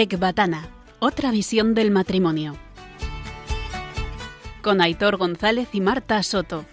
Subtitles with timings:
[0.00, 0.68] Ecbatana,
[1.00, 2.54] otra visión del matrimonio.
[4.62, 6.64] Con Aitor González y Marta Soto.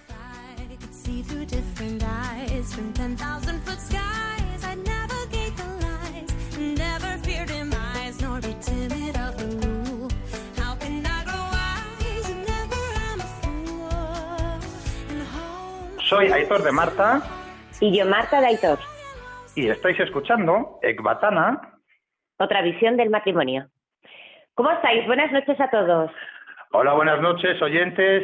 [16.08, 17.24] Soy Aitor de Marta.
[17.80, 18.78] Y yo Marta de Aitor.
[19.56, 21.75] Y estáis escuchando Ecbatana,
[22.38, 23.68] otra visión del matrimonio.
[24.54, 25.06] ¿Cómo estáis?
[25.06, 26.12] Buenas noches a todos.
[26.72, 28.24] Hola, buenas noches, oyentes.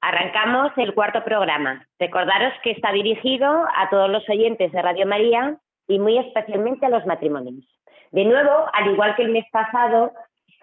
[0.00, 1.86] Arrancamos el cuarto programa.
[1.98, 5.56] Recordaros que está dirigido a todos los oyentes de Radio María
[5.86, 7.64] y muy especialmente a los matrimonios.
[8.10, 10.12] De nuevo, al igual que el mes pasado,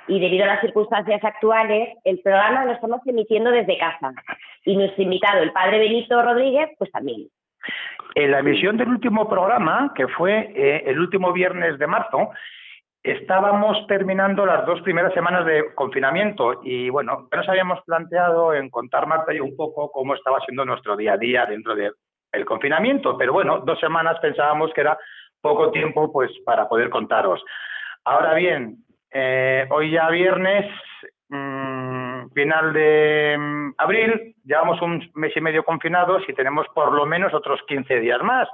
[0.08, 4.12] y debido a las circunstancias actuales, el programa lo estamos emitiendo desde casa.
[4.66, 7.28] Y nuestro invitado, el padre Benito Rodríguez, pues también.
[8.16, 12.32] En la emisión del último programa, que fue eh, el último viernes de marzo,
[13.04, 19.08] estábamos terminando las dos primeras semanas de confinamiento y bueno, nos habíamos planteado en contar,
[19.08, 23.32] Marta, y un poco cómo estaba siendo nuestro día a día dentro del confinamiento, pero
[23.32, 24.98] bueno, dos semanas pensábamos que era
[25.42, 27.44] poco tiempo pues para poder contaros.
[28.04, 28.78] Ahora bien,
[29.12, 30.66] eh, hoy ya viernes,
[31.30, 31.79] mm,
[32.34, 37.34] final de mm, abril, llevamos un mes y medio confinados y tenemos por lo menos
[37.34, 38.48] otros 15 días más.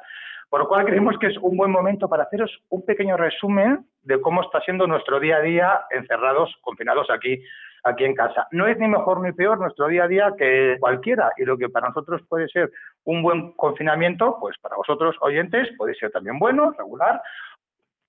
[0.49, 4.21] Por lo cual creemos que es un buen momento para haceros un pequeño resumen de
[4.21, 7.43] cómo está siendo nuestro día a día encerrados, confinados aquí,
[7.83, 8.47] aquí en casa.
[8.51, 11.69] No es ni mejor ni peor nuestro día a día que cualquiera y lo que
[11.69, 12.71] para nosotros puede ser
[13.05, 17.21] un buen confinamiento, pues para vosotros oyentes puede ser también bueno, regular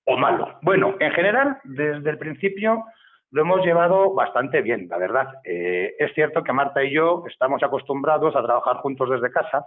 [0.05, 0.57] o malo.
[0.61, 2.85] Bueno, en general, desde el principio
[3.31, 5.27] lo hemos llevado bastante bien, la verdad.
[5.43, 9.65] Eh, es cierto que Marta y yo estamos acostumbrados a trabajar juntos desde casa,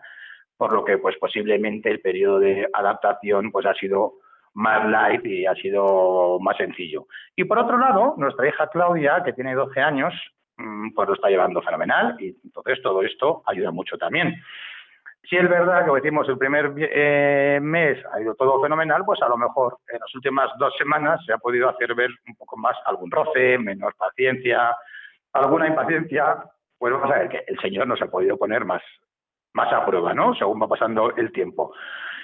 [0.56, 4.15] por lo que pues posiblemente el periodo de adaptación pues ha sido
[4.54, 7.06] más light y ha sido más sencillo.
[7.37, 10.15] Y por otro lado, nuestra hija Claudia, que tiene 12 años,
[10.56, 14.42] mm, pues lo está llevando fenomenal y entonces todo esto ayuda mucho también.
[15.22, 19.28] Si es verdad que decimos el primer eh, mes ha ido todo fenomenal, pues a
[19.28, 22.76] lo mejor en las últimas dos semanas se ha podido hacer ver un poco más
[22.86, 24.76] algún roce, menos paciencia,
[25.32, 26.44] alguna impaciencia.
[26.78, 28.82] Pues vamos a ver que el Señor nos ha podido poner más,
[29.53, 30.34] más a prueba, ¿no?
[30.34, 31.75] Según va pasando el tiempo.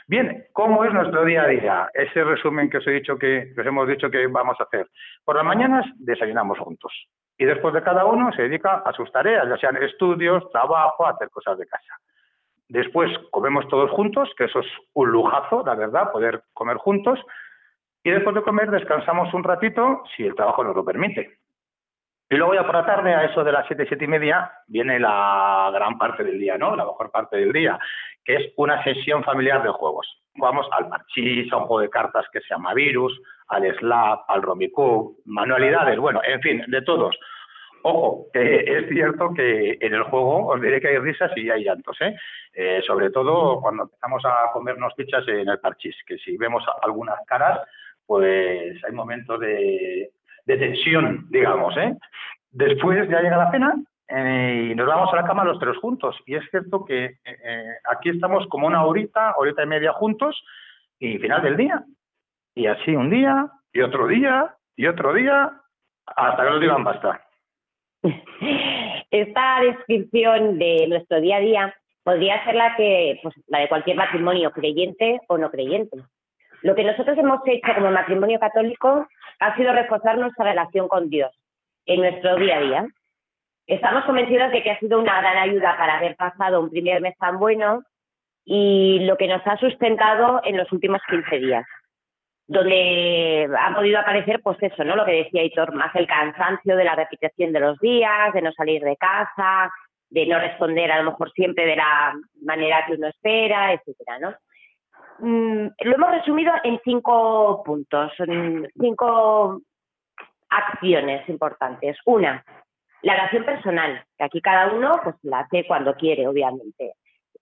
[0.08, 1.90] Bien, ¿cómo es nuestro día a día?
[1.92, 4.86] Ese resumen que os he dicho que, os hemos dicho que vamos a hacer.
[5.24, 6.92] Por las mañanas desayunamos juntos
[7.36, 11.28] y después de cada uno se dedica a sus tareas, ya sean estudios, trabajo, hacer
[11.30, 11.94] cosas de casa.
[12.68, 17.20] Después comemos todos juntos, que eso es un lujazo, la verdad, poder comer juntos.
[18.02, 21.38] Y después de comer descansamos un ratito, si el trabajo nos lo permite.
[22.28, 24.98] Y luego ya por la tarde, a eso de las siete, siete y media, viene
[24.98, 26.74] la gran parte del día, ¿no?
[26.74, 27.78] La mejor parte del día,
[28.24, 30.08] que es una sesión familiar de juegos.
[30.34, 33.16] Vamos al parchís, a un juego de cartas que se llama Virus,
[33.48, 37.16] al Slap, al Romicube, manualidades, bueno, en fin, de todos.
[37.88, 41.62] Ojo, que es cierto que en el juego os diré que hay risas y hay
[41.62, 42.16] llantos, ¿eh?
[42.52, 42.82] ¿eh?
[42.84, 47.60] sobre todo cuando empezamos a comernos fichas en el parchís, que si vemos algunas caras,
[48.04, 50.10] pues hay momentos de,
[50.46, 51.76] tensión, digamos.
[51.76, 51.96] ¿eh?
[52.50, 53.76] Después ya llega la cena
[54.08, 56.16] eh, y nos vamos a la cama los tres juntos.
[56.26, 60.42] Y es cierto que eh, aquí estamos como una horita, horita y media juntos
[60.98, 61.84] y final del día.
[62.52, 65.52] Y así un día y otro día y otro día
[66.04, 67.25] hasta que nos digan basta.
[69.10, 73.96] Esta descripción de nuestro día a día podría ser la que, pues, la de cualquier
[73.96, 75.96] matrimonio creyente o no creyente.
[76.62, 79.06] Lo que nosotros hemos hecho como matrimonio católico
[79.40, 81.30] ha sido reforzar nuestra relación con Dios
[81.86, 82.86] en nuestro día a día.
[83.66, 87.16] Estamos convencidos de que ha sido una gran ayuda para haber pasado un primer mes
[87.18, 87.82] tan bueno
[88.44, 91.66] y lo que nos ha sustentado en los últimos 15 días,
[92.48, 94.94] donde ha podido aparecer, pues eso, ¿no?
[94.94, 98.52] Lo que decía Hitor, más el cansancio de la repetición de los días, de no
[98.52, 99.70] salir de casa,
[100.10, 104.34] de no responder a lo mejor siempre de la manera que uno espera, etcétera, ¿no?
[105.18, 108.12] Mm, lo hemos resumido en cinco puntos,
[108.78, 109.60] cinco
[110.48, 111.98] acciones importantes.
[112.04, 112.44] Una,
[113.02, 116.94] la oración personal, que aquí cada uno pues la hace cuando quiere, obviamente.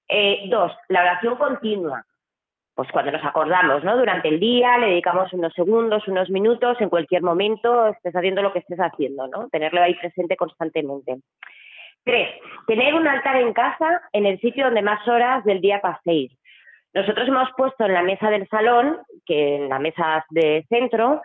[0.09, 2.05] Eh, dos, la oración continua,
[2.75, 3.97] pues cuando nos acordamos, ¿no?
[3.97, 8.53] Durante el día le dedicamos unos segundos, unos minutos, en cualquier momento estés haciendo lo
[8.53, 9.49] que estés haciendo, ¿no?
[9.49, 11.19] Tenerlo ahí presente constantemente.
[12.03, 12.29] Tres,
[12.67, 16.33] tener un altar en casa en el sitio donde más horas del día paséis.
[16.93, 21.23] Nosotros hemos puesto en la mesa del salón, que en la mesa de centro,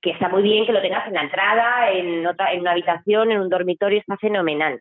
[0.00, 3.32] que está muy bien que lo tengas en la entrada, en, otra, en una habitación,
[3.32, 4.80] en un dormitorio, está fenomenal.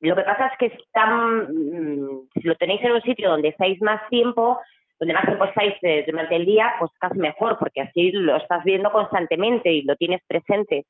[0.00, 3.80] Lo que pasa es que está, mm, si lo tenéis en un sitio donde estáis
[3.80, 4.58] más tiempo,
[4.98, 8.64] donde más tiempo estáis eh, durante el día, pues casi mejor, porque así lo estás
[8.64, 10.86] viendo constantemente y lo tienes presente.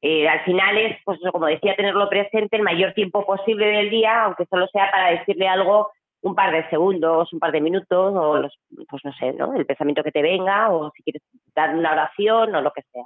[0.00, 4.24] Eh, al final es, pues como decía, tenerlo presente el mayor tiempo posible del día,
[4.24, 5.90] aunque solo sea para decirle algo
[6.20, 8.56] un par de segundos, un par de minutos, o los,
[8.88, 9.54] pues no sé, ¿no?
[9.54, 11.22] El pensamiento que te venga, o si quieres
[11.54, 13.04] dar una oración, o lo que sea.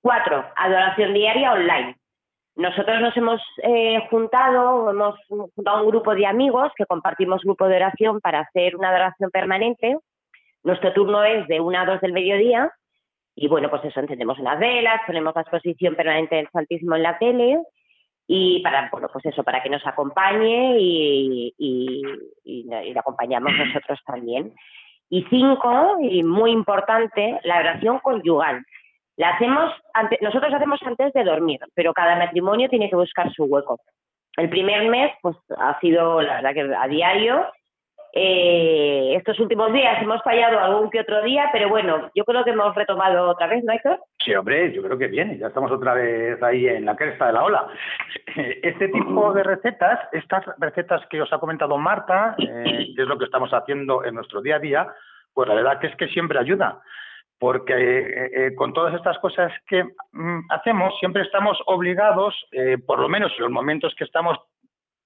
[0.00, 1.96] Cuatro, adoración diaria online.
[2.56, 5.14] Nosotros nos hemos eh, juntado, hemos
[5.54, 9.98] juntado un grupo de amigos que compartimos grupo de oración para hacer una adoración permanente.
[10.64, 12.72] Nuestro turno es de una a dos del mediodía
[13.34, 17.18] y bueno, pues eso, encendemos unas velas, ponemos la exposición permanente del Santísimo en la
[17.18, 17.58] tele
[18.26, 24.54] y para, bueno, pues eso, para que nos acompañe y, y, le acompañamos nosotros también.
[25.10, 28.64] Y cinco, y muy importante, la oración conyugal.
[29.16, 29.72] La hacemos
[30.20, 33.78] nosotros hacemos antes de dormir, pero cada matrimonio tiene que buscar su hueco.
[34.36, 37.46] El primer mes, pues ha sido, la verdad que a diario,
[38.12, 42.50] eh, estos últimos días hemos fallado algún que otro día, pero bueno, yo creo que
[42.50, 44.00] hemos retomado otra vez, ¿no, Héctor?
[44.22, 47.32] Sí, hombre, yo creo que bien, ya estamos otra vez ahí en la cresta de
[47.32, 47.66] la ola.
[48.62, 53.18] Este tipo de recetas, estas recetas que os ha comentado Marta, eh, que es lo
[53.18, 54.86] que estamos haciendo en nuestro día a día,
[55.32, 56.82] pues la verdad que es que siempre ayuda
[57.38, 62.98] porque eh, eh, con todas estas cosas que mm, hacemos siempre estamos obligados, eh, por
[62.98, 64.38] lo menos en los momentos que estamos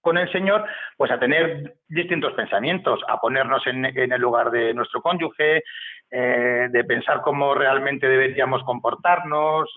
[0.00, 0.64] con el Señor,
[0.96, 5.62] pues a tener distintos pensamientos, a ponernos en, el lugar de nuestro cónyuge,
[6.10, 9.70] eh, de pensar cómo realmente deberíamos comportarnos,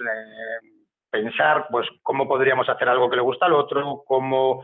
[1.12, 4.64] pensar pues cómo podríamos hacer algo que le gusta al otro, cómo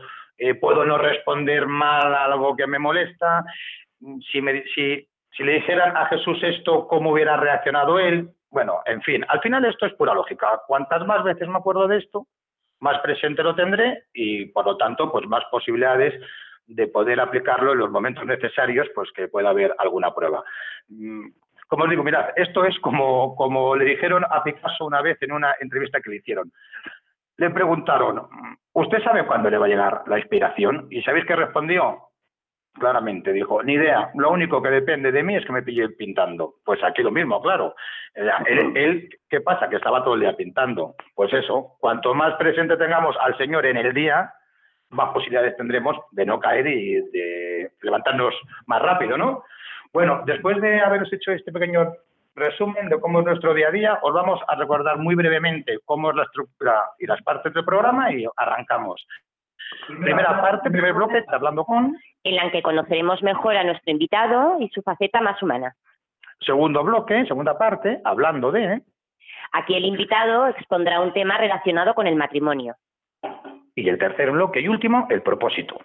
[0.62, 3.44] puedo no responder mal a algo que me molesta,
[4.32, 5.06] si, me, si,
[5.36, 8.30] si le dijeran a Jesús esto, cómo hubiera reaccionado él.
[8.50, 10.62] Bueno, en fin, al final esto es pura lógica.
[10.66, 12.26] Cuantas más veces me acuerdo de esto,
[12.80, 16.20] más presente lo tendré y, por lo tanto, pues más posibilidades
[16.66, 20.42] de poder aplicarlo en los momentos necesarios, pues que pueda haber alguna prueba.
[20.88, 21.28] Mm,
[21.68, 25.32] como os digo, mirad, esto es como, como le dijeron a Picasso una vez en
[25.32, 26.50] una entrevista que le hicieron.
[27.36, 28.28] Le preguntaron,
[28.72, 30.88] ¿usted sabe cuándo le va a llegar la inspiración?
[30.90, 32.09] ¿Y sabéis qué respondió?
[32.72, 36.54] Claramente, dijo, ni idea, lo único que depende de mí es que me pille pintando.
[36.64, 37.74] Pues aquí lo mismo, claro.
[38.14, 39.68] Él, ¿qué pasa?
[39.68, 40.94] Que estaba todo el día pintando.
[41.14, 44.32] Pues eso, cuanto más presente tengamos al Señor en el día,
[44.90, 48.34] más posibilidades tendremos de no caer y de levantarnos
[48.66, 49.44] más rápido, ¿no?
[49.92, 51.92] Bueno, después de haberos hecho este pequeño
[52.34, 56.10] resumen de cómo es nuestro día a día, os vamos a recordar muy brevemente cómo
[56.10, 59.04] es la estructura y las partes del programa y arrancamos.
[59.86, 61.96] Primera parte, primer bloque, hablando con...
[62.24, 65.74] En la que conoceremos mejor a nuestro invitado y su faceta más humana.
[66.40, 68.82] Segundo bloque, segunda parte, hablando de...
[69.52, 72.76] Aquí el invitado expondrá un tema relacionado con el matrimonio.
[73.74, 75.76] Y el tercer bloque y último, el propósito.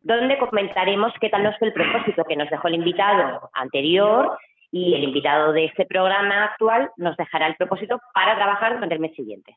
[0.00, 4.38] Donde comentaremos qué tal nos fue el propósito que nos dejó el invitado anterior
[4.70, 9.00] y el invitado de este programa actual nos dejará el propósito para trabajar durante el
[9.00, 9.56] mes siguiente.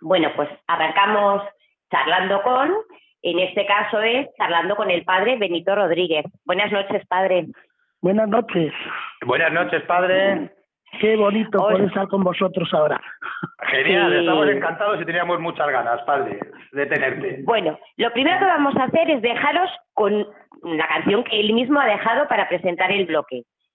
[0.00, 1.42] Bueno, pues arrancamos
[1.90, 2.72] charlando con,
[3.22, 6.24] en este caso es charlando con el padre Benito Rodríguez.
[6.44, 7.46] Buenas noches, padre.
[8.00, 8.72] Buenas noches.
[9.24, 10.50] Buenas noches, padre.
[11.00, 13.00] Qué bonito poder estar con vosotros ahora.
[13.70, 16.38] Genial, estamos encantados y teníamos muchas ganas, padre,
[16.72, 17.40] de tenerte.
[17.44, 20.26] Bueno, lo primero que vamos a hacer es dejaros con
[20.62, 23.42] la canción que él mismo ha dejado para presentar el bloque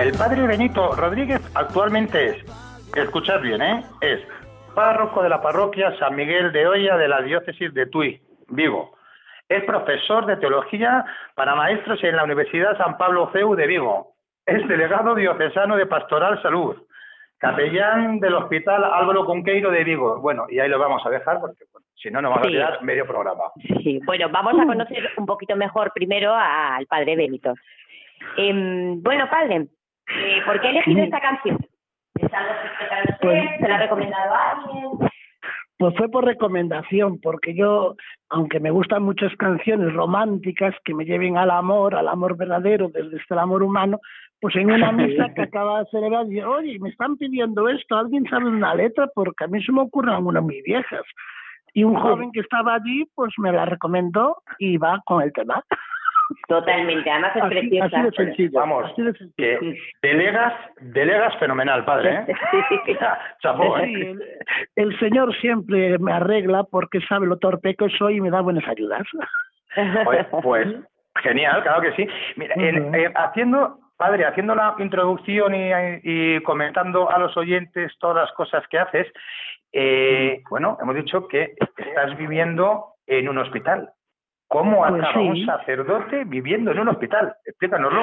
[0.00, 2.44] El padre Benito Rodríguez actualmente es,
[2.96, 3.84] escuchad bien, ¿eh?
[4.00, 4.20] es
[4.74, 8.96] párroco de la parroquia San Miguel de Hoya de la diócesis de Tui, Vigo.
[9.48, 11.04] Es profesor de teología
[11.36, 14.14] para maestros en la Universidad San Pablo CEU de Vigo.
[14.46, 16.78] Es delegado diocesano de Pastoral Salud
[17.40, 20.20] capellán del Hospital Álvaro Conqueiro de Vigo.
[20.20, 21.64] Bueno, y ahí lo vamos a dejar porque
[21.96, 23.44] Si no, nos vamos a quedar medio programa.
[23.82, 27.54] Sí, bueno, vamos a conocer un poquito mejor primero al padre Benito.
[28.36, 29.66] Em, bueno, padre,
[30.16, 31.58] eh, ¿por qué ha elegido esta canción?
[32.20, 35.10] ¿Es algo que pues, ¿Se la ha recomendado a alguien?
[35.78, 37.96] Pues fue por recomendación, porque yo,
[38.28, 43.18] aunque me gustan muchas canciones románticas que me lleven al amor, al amor verdadero, desde
[43.30, 43.98] el amor humano,
[44.40, 48.24] pues en una misa que acaba de celebrar, dije, oye, me están pidiendo esto, ¿alguien
[48.28, 49.08] sabe una letra?
[49.14, 51.04] Porque a mí se me ocurren algunas muy viejas.
[51.72, 55.62] Y un joven que estaba allí, pues me la recomendó y va con el tema.
[56.48, 58.00] Totalmente, además es preciosa.
[58.00, 58.58] Así de sencillo.
[58.58, 58.92] Vamos,
[60.02, 62.24] delegas, delegas fenomenal, padre.
[62.26, 62.34] ¿eh?
[63.42, 64.16] Chapó, ¿eh?
[64.76, 68.66] el, señor siempre me arregla porque sabe lo torpe que soy y me da buenas
[68.68, 69.02] ayudas.
[70.42, 70.66] pues
[71.22, 72.08] genial, claro que sí.
[72.36, 75.70] Mira, eh, haciendo, padre, haciendo la introducción y,
[76.02, 79.06] y, comentando a los oyentes todas las cosas que haces,
[79.72, 83.90] eh, bueno, hemos dicho que estás viviendo en un hospital.
[84.48, 87.34] ¿Cómo pues acaba un sacerdote viviendo en un hospital?
[87.44, 88.02] Explícanoslo.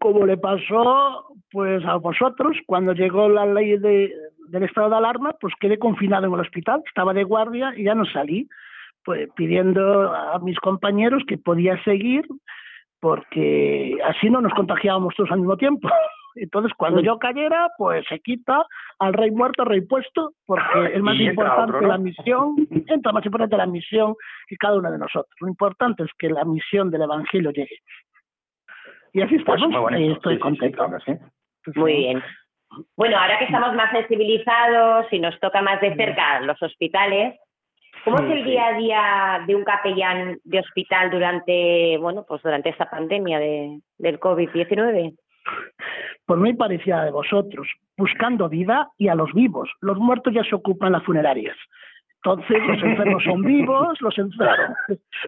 [0.00, 4.12] Como le pasó pues a vosotros cuando llegó la ley de,
[4.48, 7.94] del estado de alarma, pues quedé confinado en el hospital, estaba de guardia y ya
[7.94, 8.48] no salí,
[9.04, 12.26] pues pidiendo a mis compañeros que podía seguir
[13.00, 15.88] porque así no nos contagiábamos todos al mismo tiempo.
[16.36, 18.66] Entonces, cuando yo cayera, pues se quita
[18.98, 20.62] al rey muerto, rey puesto, porque
[20.94, 22.56] es más importante la misión,
[22.88, 24.14] entra más importante la misión
[24.46, 25.34] que cada uno de nosotros.
[25.40, 27.78] Lo importante es que la misión del Evangelio llegue.
[29.12, 30.86] Y así pues estamos, y estoy contento.
[31.74, 32.22] muy bien.
[32.96, 37.38] Bueno, ahora que estamos más sensibilizados y nos toca más de cerca los hospitales,
[38.06, 42.68] ¿cómo es el día a día de un capellán de hospital durante, bueno, pues durante
[42.68, 45.16] esta pandemia de, del COVID-19?
[46.24, 49.68] Por muy parecida de vosotros, buscando vida y a los vivos.
[49.80, 51.56] Los muertos ya se ocupan las funerarias.
[52.26, 54.76] Entonces, los enfermos son vivos, los enfermos,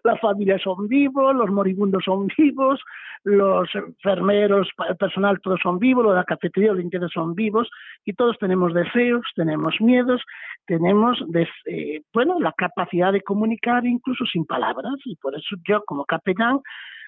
[0.03, 2.81] las familias son vivos, los moribundos son vivos,
[3.23, 7.71] los enfermeros, el personal, todos son vivos, los de la cafetería, los limpiadores son vivos,
[8.05, 10.23] y todos tenemos deseos, tenemos miedos,
[10.67, 11.23] tenemos,
[11.67, 16.59] eh, bueno, la capacidad de comunicar incluso sin palabras, y por eso yo, como capellán,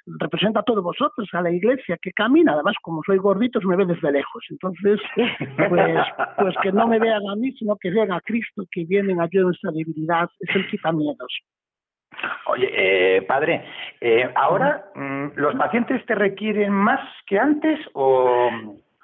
[0.06, 3.76] representa a todos vosotros, a la iglesia que camina, además como soy gordito se me
[3.76, 5.00] ve desde lejos, entonces
[5.68, 5.98] pues,
[6.38, 9.20] pues que no me vean a mí, sino que vean a Cristo que viene en
[9.20, 11.32] ayuda de nuestra debilidad, es el quitamientos.
[12.46, 13.64] Oye, eh, padre,
[14.00, 18.50] eh, ahora mm, los pacientes te requieren más que antes o,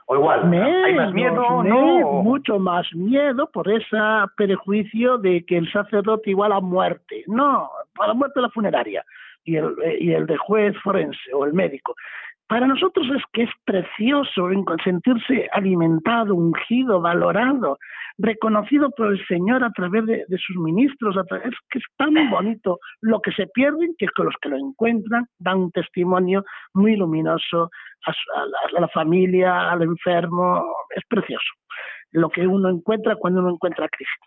[0.06, 2.22] o igual, hay más miedo, ¿no?
[2.22, 3.96] Mucho más miedo por ese
[4.36, 7.24] prejuicio de que el sacerdote igual a muerte.
[7.26, 9.04] No, a la muerte de la funeraria
[9.46, 11.94] y el, eh, y el de juez forense o el médico.
[12.48, 14.48] Para nosotros es que es precioso
[14.84, 17.78] sentirse alimentado, ungido, valorado,
[18.18, 21.16] reconocido por el Señor a través de, sus ministros.
[21.16, 25.26] es que es tan bonito lo que se pierden que, que los que lo encuentran
[25.40, 27.70] dan un testimonio muy luminoso
[28.06, 30.64] a, la, familia, al enfermo.
[30.94, 31.52] Es precioso
[32.12, 34.24] lo que uno encuentra cuando uno encuentra a Cristo.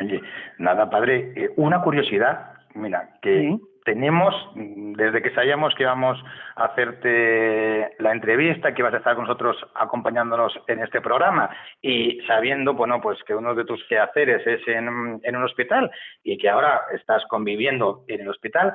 [0.00, 0.22] Oye,
[0.58, 6.18] nada, padre, eh, una curiosidad, mira, que tenemos, desde que sabíamos que íbamos
[6.56, 11.48] a hacerte la entrevista, que ibas a estar con nosotros acompañándonos en este programa
[11.80, 15.88] y sabiendo, bueno, pues que uno de tus quehaceres es en, un hospital
[16.24, 18.74] y que ahora estás conviviendo en el hospital,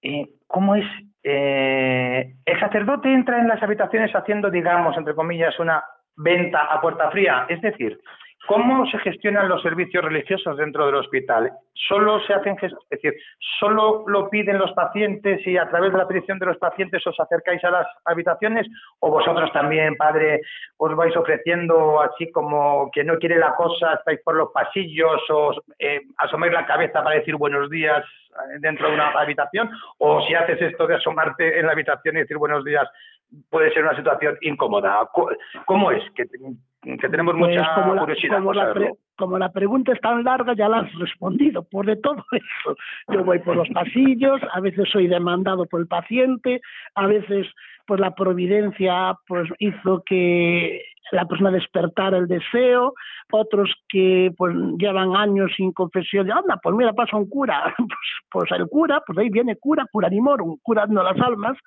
[0.00, 0.86] eh, ¿cómo es?
[1.22, 5.84] Eh, ¿El sacerdote entra en las habitaciones haciendo, digamos, entre comillas, una
[6.16, 7.44] venta a puerta fría?
[7.50, 8.00] Es decir,
[8.46, 11.52] ¿Cómo se gestionan los servicios religiosos dentro del hospital?
[11.88, 13.14] ¿Solo se hacen, es decir,
[13.60, 17.18] solo lo piden los pacientes y a través de la petición de los pacientes os
[17.20, 18.66] acercáis a las habitaciones
[18.98, 20.40] o vosotros también, padre,
[20.76, 25.52] os vais ofreciendo así como que no quiere la cosa, estáis por los pasillos o
[25.78, 30.34] eh, asomáis la cabeza para decir buenos días eh, dentro de una habitación o si
[30.34, 32.88] haces esto de asomarte en la habitación y decir buenos días
[33.50, 35.08] puede ser una situación incómoda.
[35.64, 36.02] ¿Cómo es?
[36.14, 36.24] Que
[36.82, 38.38] que tenemos pues mucha como curiosidad.
[38.38, 38.74] como, la
[39.16, 42.76] como, la pregunta es tan larga, ya la has respondido por de todo eso.
[43.08, 46.60] Yo voy por los pasillos, a veces soy demandado por el paciente,
[46.94, 47.46] a veces
[47.86, 52.94] pues la providencia pues hizo que la persona despertara el deseo,
[53.30, 58.48] otros que pues llevan años sin confesión, de, anda, pues mira, pasa un cura, pues,
[58.48, 61.58] pues, el cura, pues ahí viene cura, cura un curando las almas,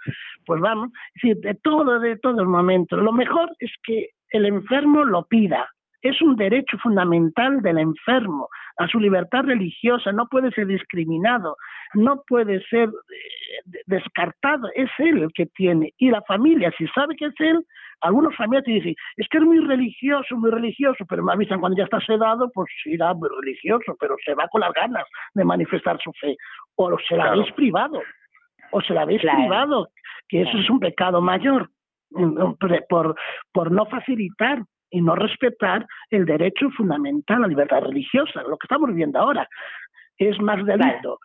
[0.46, 2.98] pues vamos, es decir, de todo, de todo el momento.
[2.98, 5.70] Lo mejor es que el enfermo lo pida.
[6.02, 11.58] Es un derecho fundamental del enfermo a su libertad religiosa, no puede ser discriminado,
[11.94, 12.90] no puede ser
[13.86, 15.94] descartado, es él el que tiene.
[15.98, 17.66] Y la familia, si sabe que es él,
[18.02, 21.78] algunos familiares te dicen, es que es muy religioso, muy religioso, pero me avisan cuando
[21.78, 25.98] ya está sedado, pues irá muy religioso, pero se va con las ganas de manifestar
[26.04, 26.36] su fe.
[26.76, 28.02] O se la veis privado,
[28.72, 29.90] o se la veis privado,
[30.28, 31.70] que eso es un pecado mayor
[32.90, 38.66] por, no facilitar y no respetar el derecho fundamental a la libertad religiosa, lo que
[38.66, 39.48] estamos viviendo ahora.
[40.18, 41.20] Es más delito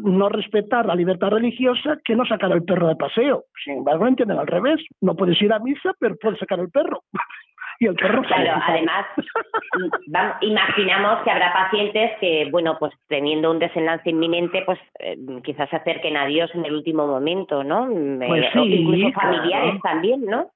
[0.00, 3.44] no respetar la libertad religiosa que no sacar al perro de paseo.
[3.64, 4.80] Sin embargo, entienden al revés.
[5.00, 7.02] No puedes ir a misa, pero puedes sacar al perro.
[7.80, 9.06] y el perro Claro, además,
[10.40, 15.76] imaginamos que habrá pacientes que, bueno, pues teniendo un desenlace inminente, pues eh, quizás se
[15.76, 17.88] acerquen a Dios en el último momento, ¿no?
[18.26, 20.50] Pues sí, incluso familiares también, ¿no?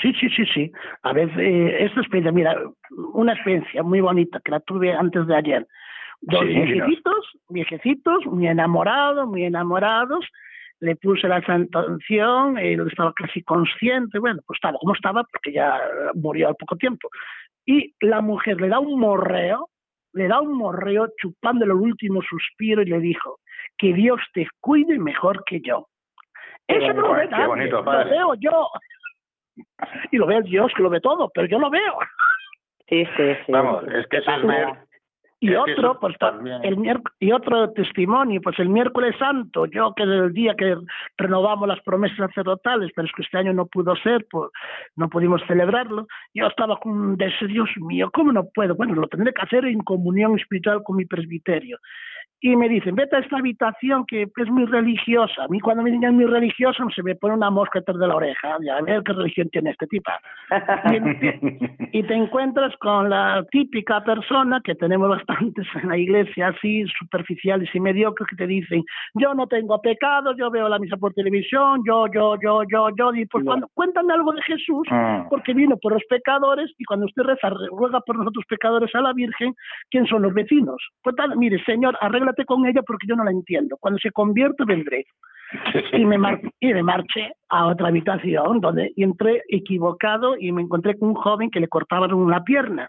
[0.00, 0.72] Sí, sí, sí, sí.
[1.02, 2.56] A veces, eh, esta experiencia, mira,
[3.12, 5.66] una experiencia muy bonita que la tuve antes de ayer.
[6.22, 10.26] Dos viejecitos, viejecitos, muy enamorados, muy enamorados.
[10.80, 15.78] Le puse la sanción, él estaba casi consciente, bueno, pues estaba como estaba, porque ya
[16.14, 17.08] murió al poco tiempo.
[17.66, 19.68] Y la mujer le da un morreo,
[20.14, 23.38] le da un morreo chupándole el último suspiro y le dijo,
[23.76, 25.86] que Dios te cuide mejor que yo.
[26.66, 28.68] Eso no lo ve nadie, lo veo yo
[30.10, 31.98] y lo ve el Dios que lo ve todo, pero yo lo veo.
[32.88, 33.52] Sí, sí, sí.
[33.52, 34.68] Vamos, es que eso es ver.
[35.42, 36.14] Y otro, pues
[36.62, 40.76] el y otro testimonio, pues el miércoles santo, yo que del día que
[41.16, 44.50] renovamos las promesas sacerdotales, pero es que este año no pudo ser, pues
[44.96, 48.74] no pudimos celebrarlo, yo estaba con deseo, Dios mío, ¿cómo no puedo?
[48.74, 51.78] Bueno, lo tendré que hacer en comunión espiritual con mi presbiterio
[52.42, 55.44] y me dicen, vete a esta habitación que es muy religiosa.
[55.44, 58.16] A mí cuando me dicen muy religiosa se me pone una mosca detrás de la
[58.16, 58.54] oreja.
[58.54, 60.10] A ver qué religión tiene este tipo.
[61.92, 67.68] Y, te encuentras con la típica persona que tenemos bastantes en la iglesia, así superficiales
[67.74, 71.82] y mediocres, que te dicen, yo no tengo pecado, yo veo la misa por televisión,
[71.86, 73.14] yo, yo, yo, yo, yo.
[73.14, 75.26] Y pues cuando cuentan algo de Jesús, ah.
[75.28, 79.12] porque vino por los pecadores y cuando usted reza, ruega por nosotros pecadores a la
[79.12, 79.54] Virgen,
[79.90, 80.76] ¿quién son los vecinos?
[81.02, 83.76] Pues tal, mire, Señor, arregla con ella porque yo no la entiendo.
[83.78, 85.06] Cuando se convierte vendré.
[85.92, 86.16] Y me,
[86.60, 91.50] y me marché a otra habitación donde entré equivocado y me encontré con un joven
[91.50, 92.88] que le cortaban una pierna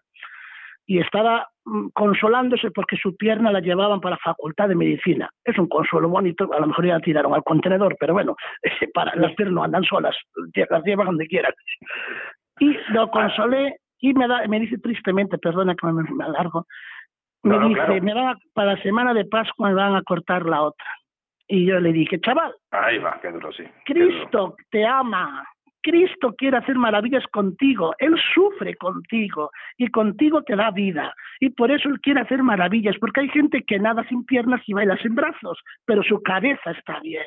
[0.85, 5.29] y estaba mm, consolándose porque su pierna la llevaban para la facultad de medicina.
[5.43, 8.35] Es un consuelo bonito, a lo mejor ya la tiraron al contenedor, pero bueno,
[8.93, 10.15] para, las piernas no andan solas,
[10.69, 11.53] las llevan donde quieran.
[12.59, 16.65] Y lo consolé y me, da, me dice tristemente, perdona que me, me alargo,
[17.43, 20.85] me dice, me van para la semana de Pascua me van a cortar la otra.
[21.47, 22.53] Y yo le dije, chaval.
[22.71, 23.63] Ahí va, qué duro, sí.
[23.85, 25.43] Cristo te ama.
[25.81, 27.93] Cristo quiere hacer maravillas contigo.
[27.97, 31.13] Él sufre contigo y contigo te da vida.
[31.39, 34.73] Y por eso Él quiere hacer maravillas, porque hay gente que nada sin piernas y
[34.73, 37.25] baila sin brazos, pero su cabeza está bien.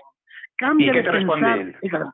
[0.57, 2.13] Cambia ¿Y de pensar.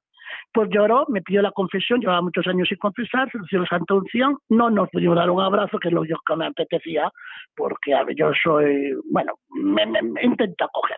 [0.53, 3.95] Pues lloró, me pidió la confesión, llevaba muchos años sin confesar, se dio la santa
[3.95, 7.11] unción, no nos pudimos dar un abrazo, que es lo que me apetecía,
[7.55, 10.97] porque yo soy, bueno, me, me, intento acoger.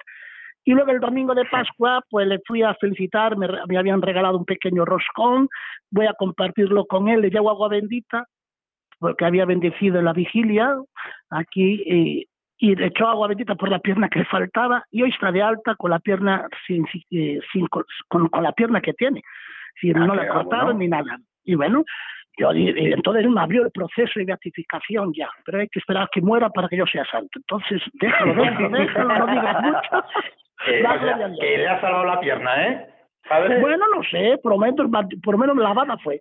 [0.65, 4.39] Y luego el domingo de Pascua, pues le fui a felicitar, me, me, habían regalado
[4.39, 5.49] un pequeño roscón,
[5.91, 8.25] voy a compartirlo con él, le llevo agua bendita,
[8.99, 10.77] porque había bendecido en la vigilia
[11.29, 12.27] aquí, y
[12.63, 15.43] y le echó agua bendita por la pierna que le faltaba y hoy está de
[15.43, 19.21] alta con la pierna sin, sin, eh, con, con, la pierna que tiene.
[19.81, 21.19] Si ah, no le cortaron ni nada.
[21.43, 21.83] Y bueno,
[22.39, 26.21] yo y entonces me abrió el proceso de beatificación ya, pero hay que esperar que
[26.21, 27.41] muera para que yo sea santo.
[27.41, 30.05] Entonces, déjalo, déjalo, déjalo, no digas mucho.
[30.65, 30.81] Eh,
[31.41, 32.87] que le ha salvado la pierna, ¿eh?
[33.61, 34.89] Bueno, no sé, prometo,
[35.21, 36.21] por lo menos lavada fue.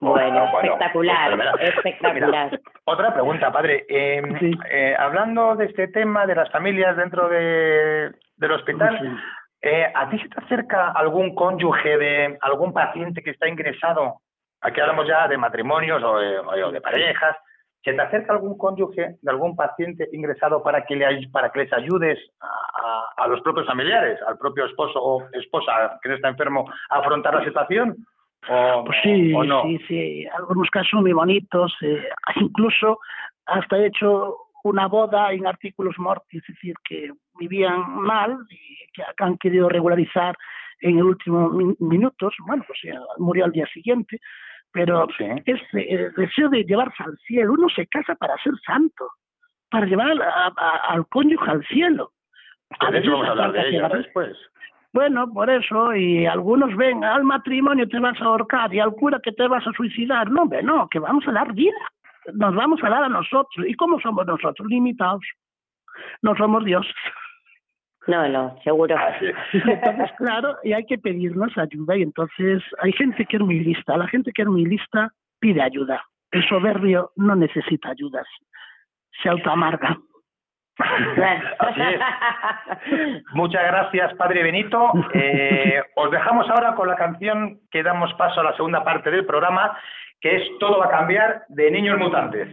[0.00, 2.60] Bueno, espectacular, espectacular.
[2.84, 3.84] otra pregunta, padre.
[3.86, 9.20] Em, eh, hablando de este tema de las familias dentro de, del hospital,
[9.60, 14.20] eh, ¿a ti se te acerca algún cónyuge de algún paciente que está ingresado?
[14.62, 17.36] Aquí hablamos ya de matrimonios o de, parejas.
[17.84, 21.72] ¿Se te acerca algún cónyuge de algún paciente ingresado para que, le, para que les
[21.74, 26.98] ayudes a, a los propios familiares, al propio esposo o esposa que está enfermo, a
[26.98, 27.96] afrontar la situación?
[28.46, 32.98] Pues sí, sí, sí, algunos casos muy bonitos, eh, incluso
[33.46, 39.02] hasta he hecho una boda en artículos mortis, es decir, que vivían mal y que
[39.18, 40.36] han querido regularizar
[40.80, 42.80] en el último minutos, bueno, pues
[43.18, 44.18] murió al día siguiente,
[44.72, 45.06] pero
[45.44, 49.08] es el deseo de llevarse al cielo, uno se casa para ser santo,
[49.70, 50.12] para llevar
[50.56, 52.12] al cónyuge al cielo.
[52.78, 54.36] A de vamos a hablar de ella después.
[54.92, 59.20] Bueno, por eso, y algunos ven al matrimonio te vas a ahorcar y al cura
[59.22, 60.30] que te vas a suicidar.
[60.30, 61.78] No, hombre, no, que vamos a dar vida.
[62.34, 63.66] Nos vamos a dar a nosotros.
[63.66, 64.66] ¿Y cómo somos nosotros?
[64.68, 65.22] Limitados.
[66.22, 66.86] No somos Dios.
[68.06, 68.96] No, no, seguro.
[69.52, 73.96] Entonces, claro, y hay que pedirnos ayuda y entonces hay gente que es muy lista.
[73.96, 76.02] La gente que es muy lista pide ayuda.
[76.32, 78.26] El soberbio no necesita ayudas.
[79.22, 79.98] Se autoamarga.
[83.34, 84.92] Muchas gracias, Padre Benito.
[85.12, 89.26] Eh, os dejamos ahora con la canción que damos paso a la segunda parte del
[89.26, 89.76] programa,
[90.20, 92.48] que es Todo va a cambiar de Niños Mutantes.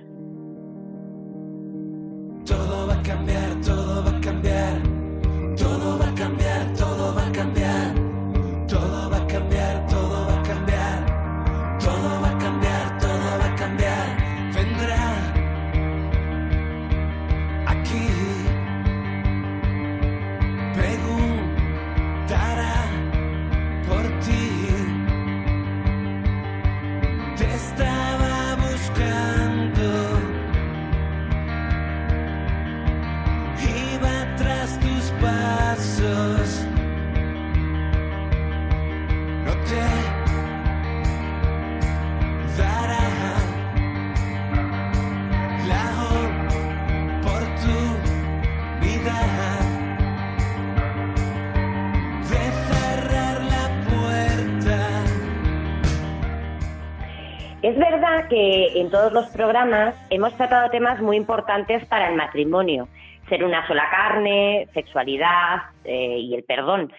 [58.80, 62.88] En todos los programas hemos tratado temas muy importantes para el matrimonio,
[63.28, 66.94] ser una sola carne, sexualidad eh, y el perdón.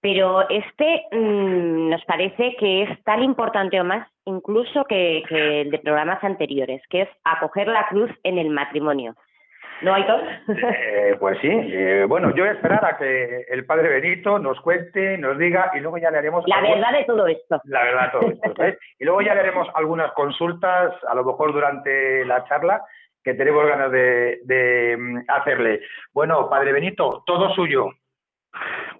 [0.00, 5.70] Pero este mm, nos parece que es tan importante o más incluso que, que el
[5.70, 9.16] de programas anteriores, que es acoger la cruz en el matrimonio.
[9.82, 10.20] ¿No, Aitor?
[10.48, 14.60] Eh, pues sí, eh, bueno, yo voy a esperar a que el Padre Benito nos
[14.60, 16.44] cuente, nos diga y luego ya le haremos...
[16.46, 17.60] La algún- verdad de todo esto.
[17.64, 18.54] La verdad, todo esto.
[18.98, 22.82] Y luego ya le haremos algunas consultas, a lo mejor durante la charla,
[23.22, 25.80] que tenemos ganas de, de, mm, hacerle.
[26.12, 27.88] Bueno, Padre Benito, todo suyo.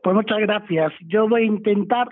[0.03, 0.93] Pues muchas gracias.
[1.07, 2.09] Yo voy a intentar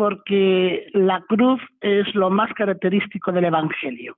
[0.00, 4.16] porque la cruz es lo más característico del Evangelio.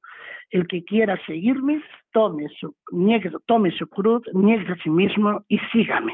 [0.51, 5.59] El que quiera seguirme, tome su, niegue- tome su cruz, niegue a sí mismo y
[5.73, 6.13] sígame.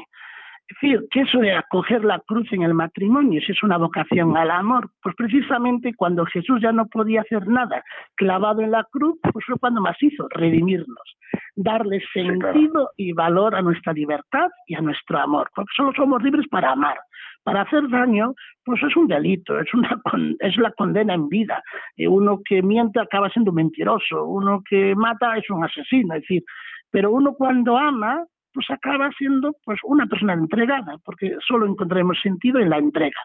[0.69, 4.35] Es decir, que eso de acoger la cruz en el matrimonio, si es una vocación
[4.37, 7.83] al amor, pues precisamente cuando Jesús ya no podía hacer nada
[8.15, 11.17] clavado en la cruz, pues fue cuando más hizo, redimirnos,
[11.55, 12.53] darle claro.
[12.53, 16.71] sentido y valor a nuestra libertad y a nuestro amor, porque solo somos libres para
[16.71, 16.97] amar.
[17.43, 21.63] Para hacer daño, pues es un delito, es, una con- es la condena en vida.
[21.97, 26.43] Eh, uno que miente acaba siendo mentiroso, uno que mata es un asesino, es decir,
[26.91, 28.23] pero uno cuando ama,
[28.53, 33.19] pues acaba siendo pues una persona entregada, porque solo encontraremos sentido en la entrega.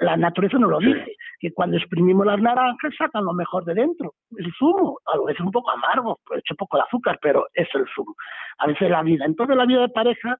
[0.00, 4.14] La naturaleza nos lo dice, que cuando exprimimos las naranjas sacan lo mejor de dentro,
[4.36, 7.86] el zumo, a veces un poco amargo, pues echo poco de azúcar, pero es el
[7.94, 8.14] zumo.
[8.58, 9.24] A veces la vida.
[9.24, 10.36] Entonces la vida de pareja,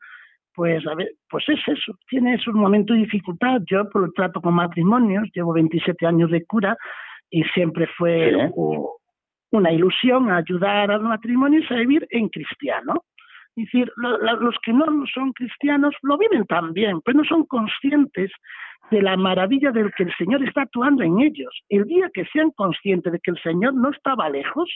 [0.55, 3.61] pues a ver, pues es eso, tiene esos momentos de dificultad.
[3.67, 6.77] Yo por el trato con matrimonios, llevo 27 años de cura
[7.31, 8.31] y siempre fue
[9.51, 13.05] una ilusión ayudar a los matrimonios a vivir en cristiano.
[13.57, 17.45] Es decir, lo- lo- los que no son cristianos lo viven también, pero no son
[17.47, 18.31] conscientes
[18.90, 21.62] de la maravilla del que el Señor está actuando en ellos.
[21.69, 24.69] El día que sean conscientes de que el Señor no estaba lejos,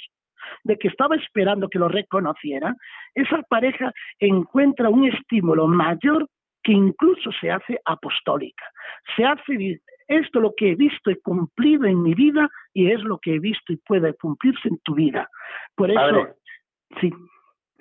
[0.65, 2.77] de que estaba esperando que lo reconocieran,
[3.15, 6.29] esa pareja encuentra un estímulo mayor
[6.63, 8.65] que incluso se hace apostólica.
[9.17, 13.19] Se hace esto lo que he visto y cumplido en mi vida y es lo
[13.19, 15.29] que he visto y puede cumplirse en tu vida.
[15.75, 16.27] Por eso, Padre.
[17.01, 17.13] sí.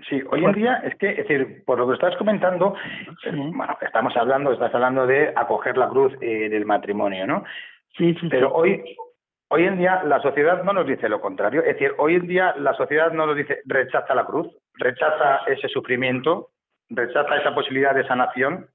[0.08, 2.76] Sí, hoy en día es que, es decir, por lo que estás comentando,
[3.24, 3.30] Sí.
[3.30, 7.44] eh, bueno, estamos hablando, estás hablando de acoger la cruz eh, del matrimonio, ¿no?
[7.98, 8.54] Sí, sí, Pero sí.
[8.56, 8.96] hoy,
[9.50, 11.62] hoy en día la sociedad no nos dice lo contrario.
[11.62, 15.68] Es decir, hoy en día la sociedad no nos dice rechaza la cruz, rechaza ese
[15.70, 16.50] sufrimiento,
[16.90, 18.68] rechaza esa posibilidad de sanación.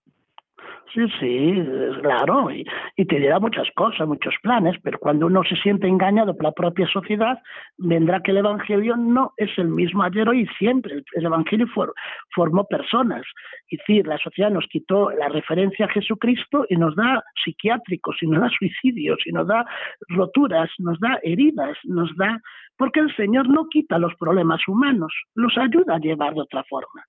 [0.94, 1.54] Sí, sí,
[2.02, 2.64] claro, y,
[3.06, 6.86] te dirá muchas cosas, muchos planes, pero cuando uno se siente engañado por la propia
[6.86, 7.38] sociedad,
[7.78, 10.94] vendrá que el Evangelio no es el mismo ayer, hoy y siempre.
[10.96, 11.94] El, el Evangelio for-
[12.34, 13.22] formó personas.
[13.70, 18.26] Es decir, la sociedad nos quitó la referencia a Jesucristo y nos da psiquiátricos, y
[18.26, 19.64] nos da suicidios, y nos da
[20.08, 22.38] roturas, nos da heridas, nos da...
[22.76, 27.02] Porque el Señor no quita los problemas humanos, los ayuda a llevar de otra forma.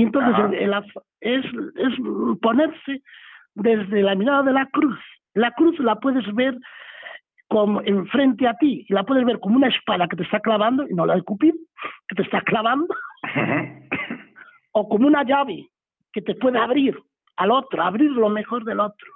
[0.00, 0.84] Y entonces el- el
[1.20, 1.44] es,
[1.76, 1.94] es
[2.40, 3.02] ponerse
[3.54, 4.98] desde la mirada de la cruz.
[5.34, 6.56] La cruz la puedes ver
[7.48, 10.88] como enfrente a ti, y la puedes ver como una espada que te está clavando,
[10.88, 11.52] y no la de Cupid,
[12.08, 12.86] que te está clavando,
[14.72, 15.68] o como una llave
[16.12, 16.96] que te puede abrir
[17.36, 19.08] al otro, abrir lo mejor del otro.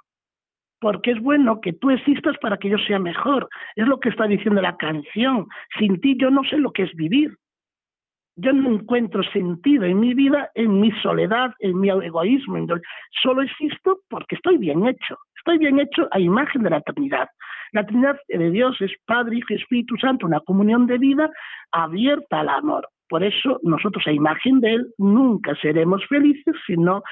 [0.79, 3.47] Porque es bueno que tú existas para que yo sea mejor.
[3.75, 5.47] Es lo que está diciendo la canción.
[5.79, 7.35] Sin ti yo no sé lo que es vivir.
[8.37, 12.57] Yo no encuentro sentido en mi vida, en mi soledad, en mi egoísmo.
[13.23, 15.17] Solo existo porque estoy bien hecho.
[15.37, 17.29] Estoy bien hecho a imagen de la Trinidad.
[17.71, 21.29] La Trinidad de Dios es Padre, Hijo y Espíritu Santo, una comunión de vida
[21.71, 22.87] abierta al amor.
[23.07, 27.03] Por eso nosotros a imagen de Él nunca seremos felices si no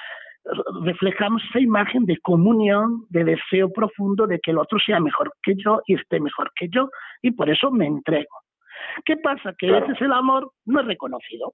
[0.83, 5.55] reflejamos esa imagen de comunión, de deseo profundo de que el otro sea mejor que
[5.55, 6.89] yo y esté mejor que yo,
[7.21, 8.42] y por eso me entrego.
[9.05, 9.53] ¿Qué pasa?
[9.57, 11.53] Que a veces el amor no es reconocido.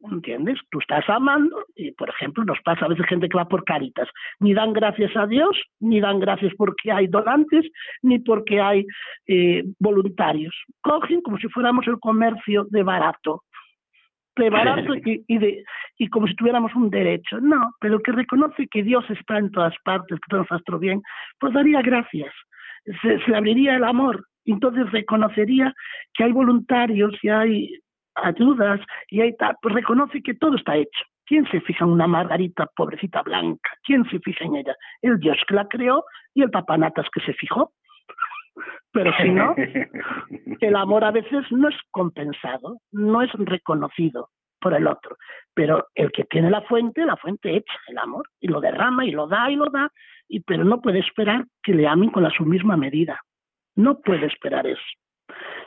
[0.00, 0.58] ¿Entiendes?
[0.70, 4.08] Tú estás amando y, por ejemplo, nos pasa a veces gente que va por caritas.
[4.40, 7.64] Ni dan gracias a Dios, ni dan gracias porque hay donantes,
[8.02, 8.86] ni porque hay
[9.26, 10.54] eh, voluntarios.
[10.82, 13.42] Cogen como si fuéramos el comercio de barato
[14.36, 15.64] de barato y, de,
[15.98, 17.40] y como si tuviéramos un derecho.
[17.40, 21.02] No, pero que reconoce que Dios está en todas partes, que todo es nuestro bien,
[21.40, 22.32] pues daría gracias.
[23.02, 25.74] Se, se abriría el amor, entonces reconocería
[26.14, 27.70] que hay voluntarios y hay
[28.14, 31.04] ayudas y hay tal, pues reconoce que todo está hecho.
[31.26, 33.70] ¿Quién se fija en una margarita pobrecita blanca?
[33.82, 34.76] ¿Quién se fija en ella?
[35.02, 36.04] El Dios que la creó
[36.34, 37.72] y el papanatas que se fijó.
[38.92, 39.54] Pero si no,
[40.60, 44.30] el amor a veces no es compensado, no es reconocido
[44.60, 45.16] por el otro.
[45.52, 49.10] Pero el que tiene la fuente, la fuente echa el amor y lo derrama y
[49.10, 49.90] lo da y lo da,
[50.28, 53.20] y, pero no puede esperar que le amen con la su misma medida.
[53.76, 54.82] No puede esperar eso.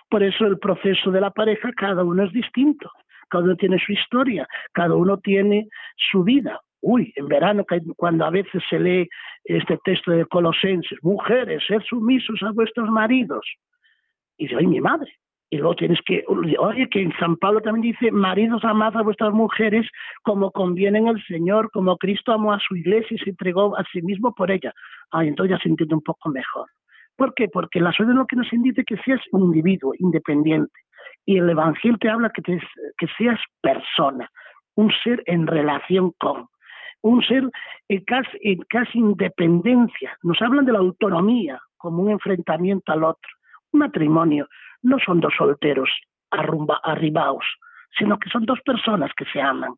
[0.10, 2.91] Por eso el proceso de la pareja, cada uno es distinto,
[3.30, 5.67] cada uno tiene su historia, cada uno tiene
[6.12, 6.60] su vida.
[6.82, 9.08] Uy, en verano, cuando a veces se lee
[9.43, 13.45] este texto de Colosenses, mujeres, sed sumisos a vuestros maridos.
[14.38, 15.13] Y dice, ay, mi madre.
[15.52, 19.34] Y luego tienes que, oye, que en San Pablo también dice, maridos, amad a vuestras
[19.34, 19.88] mujeres
[20.22, 23.84] como conviene en el Señor, como Cristo amó a su iglesia y se entregó a
[23.91, 24.72] sí mismo por ella.
[25.12, 26.67] Ay, entonces ya se entiende un poco mejor.
[27.20, 27.50] ¿Por qué?
[27.50, 30.72] Porque la soledad lo que nos indica que seas un individuo independiente.
[31.26, 32.60] Y el Evangelio te habla que,
[33.18, 34.30] seas persona,
[34.76, 36.48] un ser en relación con,
[37.02, 37.44] un ser
[37.90, 40.18] en casi, en casi independencia.
[40.24, 43.32] Nos hablan de la autonomía como un enfrentamiento al otro.
[43.74, 44.48] Un matrimonio
[44.82, 45.90] no son dos solteros
[46.32, 47.44] arrumba, arribados,
[47.98, 49.74] sino que son dos personas que se aman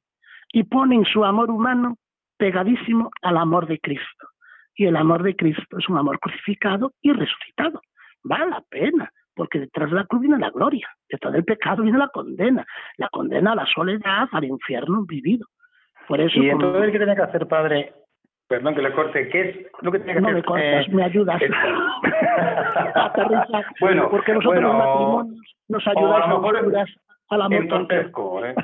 [0.53, 1.95] y ponen su amor humano
[2.37, 4.30] pegadísimo al amor de Cristo
[4.75, 7.81] y el amor de Cristo es un amor crucificado y resucitado.
[8.23, 11.97] Vale la pena, porque detrás de la cruz viene la gloria, detrás del pecado viene
[11.97, 12.65] la condena,
[12.97, 15.47] la condena a la soledad, al infierno vivido.
[16.07, 17.93] Por eso, y entonces, ¿qué tiene que hacer, padre?
[18.47, 20.33] Perdón que le corte, ¿qué es lo que tiene que no hacer?
[20.33, 21.41] No me cortas, eh, me ayudas.
[22.95, 26.25] a bueno, porque nosotros bueno, los matrimonios nos ayudáis
[27.29, 28.55] a lo mejor entorpezco, ¿eh?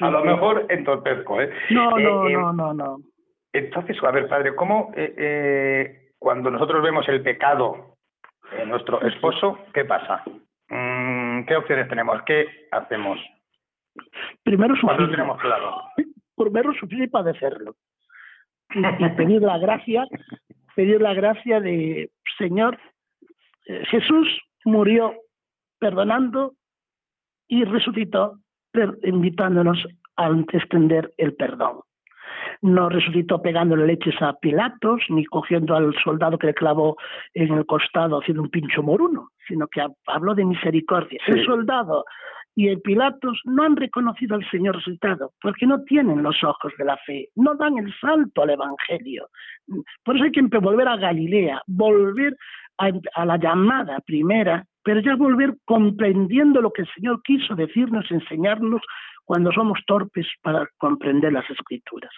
[0.00, 1.50] A lo mejor entorpezco, ¿eh?
[1.70, 2.96] No, no, eh, no, no, no.
[3.54, 7.96] Entonces, a ver, padre, ¿cómo eh, eh, cuando nosotros vemos el pecado
[8.58, 10.24] en nuestro esposo, qué pasa?
[10.68, 12.20] Mm, ¿Qué opciones tenemos?
[12.26, 13.18] ¿Qué hacemos?
[14.42, 15.16] Primero Cuando sufrir.
[15.16, 15.82] tenemos claro.
[16.36, 17.76] Primero sufrir y padecerlo.
[18.74, 20.04] Y, y pedir la gracia,
[20.74, 22.76] pedir la gracia de Señor,
[23.66, 24.26] eh, Jesús
[24.64, 25.14] murió
[25.78, 26.54] perdonando
[27.46, 28.38] y resucitó
[28.72, 29.86] per- invitándonos
[30.16, 31.82] a extender el perdón
[32.64, 36.96] no resucitó pegándole leches a Pilatos, ni cogiendo al soldado que le clavó
[37.34, 41.20] en el costado haciendo un pincho moruno, sino que habló de misericordia.
[41.26, 41.32] Sí.
[41.32, 42.06] El soldado
[42.54, 46.86] y el Pilatos no han reconocido al Señor resucitado, porque no tienen los ojos de
[46.86, 49.28] la fe, no dan el salto al Evangelio.
[50.02, 52.34] Por eso hay que volver a Galilea, volver
[52.78, 58.82] a, la llamada primera, pero ya volver comprendiendo lo que el Señor quiso decirnos, enseñarnos
[59.24, 62.12] cuando somos torpes para comprender las escrituras.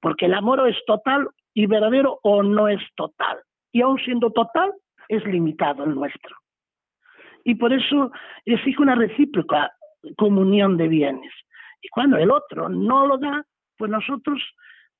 [0.00, 3.38] Porque el amor es total y verdadero o no es total.
[3.72, 4.72] Y aun siendo total,
[5.08, 6.36] es limitado el nuestro.
[7.44, 8.12] Y por eso
[8.44, 9.72] exige una recíproca
[10.16, 11.32] comunión de bienes.
[11.80, 13.44] Y cuando el otro no lo da,
[13.76, 14.40] pues nosotros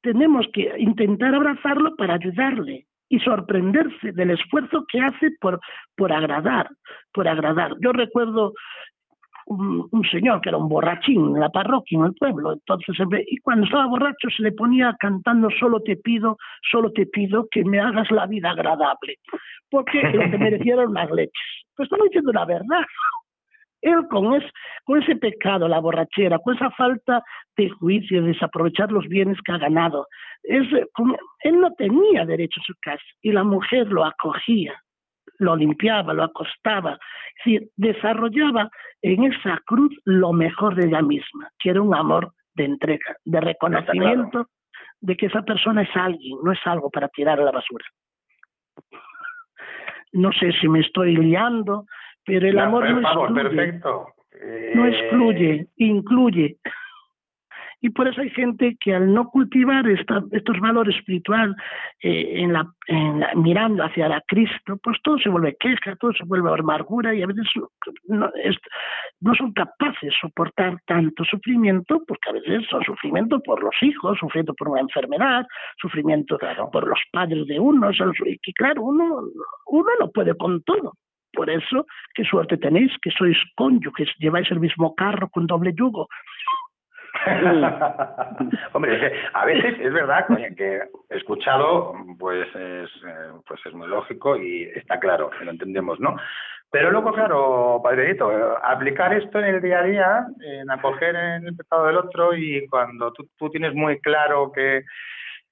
[0.01, 5.61] tenemos que intentar abrazarlo para ayudarle y sorprenderse del esfuerzo que hace por,
[5.95, 6.71] por agradar,
[7.13, 7.75] por agradar.
[7.83, 8.55] Yo recuerdo
[9.45, 12.55] un, señor que era un borrachín en la parroquia, en el pueblo.
[12.55, 12.97] Entonces,
[13.27, 16.39] y cuando estaba borracho se le ponía cantando solo te pido,
[16.71, 19.19] solo te pido que me hagas la vida agradable,
[19.71, 21.33] porque lo que merecieron unas leches.
[21.77, 22.87] Pues estaba diciendo la verdad.
[23.83, 24.45] Él con, es,
[24.85, 27.23] con ese pecado, la borrachera, con esa falta
[27.57, 30.07] de juicio, de desaprovechar los bienes que ha ganado,
[30.45, 34.81] es, como, él no tenía derecho a su casa y la mujer lo acogía,
[35.39, 38.71] lo limpiaba, lo acostaba, es decir, desarrollaba
[39.03, 43.41] en esa cruz lo mejor de ella misma, que era un amor de entrega, de
[43.41, 44.49] reconocimiento claro.
[45.01, 47.85] de que esa persona es alguien, no es algo para tirar a la basura.
[50.13, 51.87] No sé si me estoy liando,
[52.25, 53.43] pero el amor no excluye.
[53.43, 54.07] perfecto.
[54.75, 56.57] No excluye, incluye.
[57.85, 61.57] Y por eso hay gente que al no cultivar estos valores espirituales
[62.01, 62.65] eh, en, la,
[63.35, 67.27] mirando hacia la Cristo, pues todo se vuelve queja, todo se vuelve amargura y a
[67.27, 67.45] veces
[68.07, 68.31] no,
[69.21, 74.17] no son capaces de soportar tanto sufrimiento, porque a veces son sufrimiento por los hijos,
[74.17, 75.45] sufrimiento por una enfermedad,
[75.81, 76.39] sufrimiento
[76.71, 79.23] por los padres de uno, y que claro, uno,
[79.67, 80.93] uno no puede con todo.
[81.33, 86.09] Por eso, qué suerte tenéis que sois cónyuges, lleváis el mismo carro con doble yugo.
[88.73, 94.65] Hombre, a veces es verdad que escuchado, pues es, eh, pues es muy lógico y
[94.75, 96.17] está claro, lo entendemos, ¿no?
[96.71, 98.31] Pero luego, claro, padrecito,
[98.65, 102.67] aplicar esto en el día a día, en acoger en el pecado del otro y
[102.67, 104.83] cuando tú, tú tienes muy claro que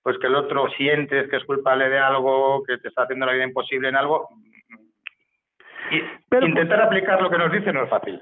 [0.03, 3.33] pues que el otro sientes que es culpable de algo, que te está haciendo la
[3.33, 4.29] vida imposible en algo,
[5.91, 8.21] y intentar aplicar lo que nos dice no es fácil.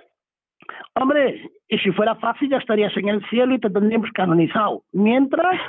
[0.95, 4.83] Hombre, y si fuera fácil ya estarías en el cielo y te tendríamos canonizado.
[4.93, 5.61] Mientras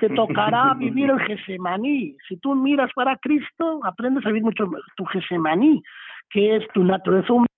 [0.00, 2.16] te tocará vivir el Gesemaní.
[2.28, 4.64] Si tú miras para Cristo, aprendes a vivir mucho
[4.96, 5.82] tu Gesemaní,
[6.30, 7.48] que es tu naturaleza humana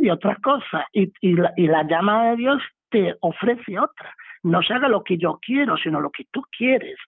[0.00, 0.86] y otra cosa.
[0.92, 4.14] Y, y, la, y la llama de Dios te ofrece otra.
[4.42, 6.98] No se haga lo que yo quiero, sino lo que tú quieres.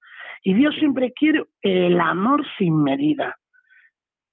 [0.45, 3.37] Y Dios siempre quiere el amor sin medida.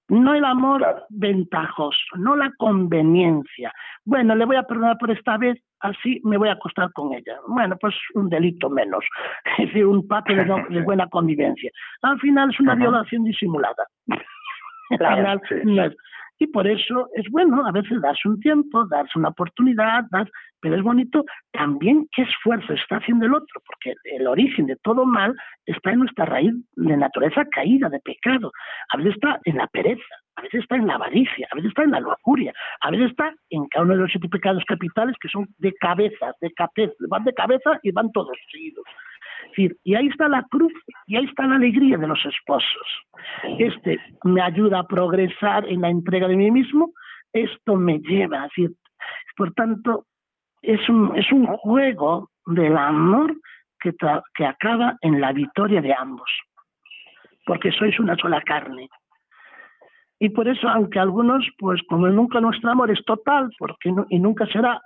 [0.09, 3.71] No el amor ventajoso, no la conveniencia.
[4.05, 7.37] Bueno, le voy a perdonar por esta vez, así me voy a acostar con ella.
[7.47, 9.05] Bueno, pues un delito menos,
[9.59, 10.43] es decir, un pacto de,
[10.83, 11.71] buena convivencia.
[12.01, 13.87] Al final es una violación disimulada.
[14.89, 15.95] Al final no es,
[16.39, 20.05] y por eso es bueno a veces darse un tiempo, darse una oportunidad,
[20.61, 25.05] pero es bonito también qué esfuerzo está haciendo el otro, porque el origen de todo
[25.05, 28.51] mal está en nuestra raíz de naturaleza caída, de pecado.
[28.89, 31.83] A veces está en la pereza, a veces está en la avaricia, a veces está
[31.83, 35.27] en la lujuria, a veces está en cada uno de los siete pecados capitales que
[35.27, 38.85] son de cabeza, de cabeza, van de cabeza y van todos seguidos
[39.57, 40.73] y ahí está la cruz
[41.07, 42.87] y ahí está la alegría de los esposos.
[43.57, 46.91] Este me ayuda a progresar en la entrega de mí mismo,
[47.33, 48.49] esto me lleva, a
[49.37, 50.05] por tanto,
[50.61, 53.33] es un, es un juego del amor
[53.79, 53.93] que,
[54.35, 56.29] que acaba en la victoria de ambos,
[57.45, 58.89] porque sois una sola carne.
[60.19, 64.45] Y por eso, aunque algunos, pues como nunca nuestro amor es total, porque y nunca
[64.47, 64.81] será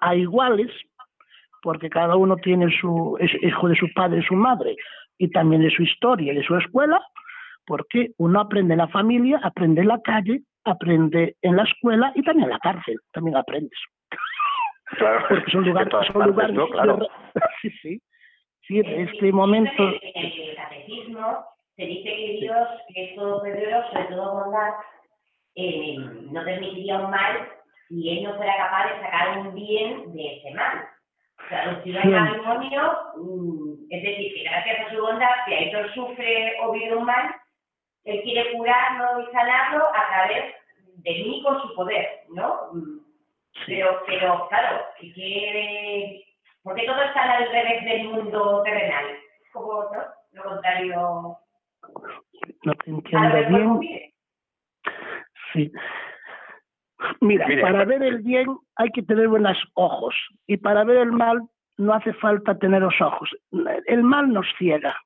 [0.00, 0.70] a iguales,
[1.64, 4.76] porque cada uno tiene su es hijo de su padre y su madre
[5.16, 7.00] y también de su historia y de su escuela,
[7.66, 12.22] porque uno aprende en la familia, aprende en la calle, aprende en la escuela y
[12.22, 13.78] también en la cárcel, también aprendes.
[14.98, 16.98] Claro, porque son lugares, son lugares claro.
[17.62, 18.02] sí, sí,
[18.66, 19.88] sí, en este momento.
[19.88, 21.46] En el catecismo
[21.76, 24.72] se dice que Dios, que es todo poderoso de todo bondad,
[25.54, 25.96] eh,
[26.30, 27.48] no permitiría un mal
[27.88, 30.93] si él no fuera capaz de sacar un bien de ese mal.
[31.44, 35.92] O sea, los el matrimonio, mm, es decir, que gracias a su bondad, si Aitor
[35.92, 37.34] sufre o vive un mal,
[38.04, 40.54] él quiere curarlo y sanarlo a través
[40.96, 42.70] de mí con su poder, ¿no?
[42.72, 43.00] Mm.
[43.66, 46.24] Pero, pero claro, que,
[46.62, 49.04] porque todo está al revés del mundo terrenal.
[49.52, 50.04] Como ¿no?
[50.32, 51.38] lo contrario.
[52.64, 54.12] No te entiendo bien.
[55.52, 55.72] Sí.
[57.20, 60.14] Mira, para ver el bien hay que tener buenos ojos
[60.46, 61.42] y para ver el mal
[61.78, 63.30] no hace falta tener los ojos.
[63.86, 64.96] El mal nos ciega,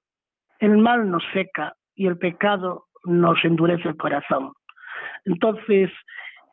[0.61, 4.53] el mal nos seca y el pecado nos endurece el corazón.
[5.25, 5.91] Entonces,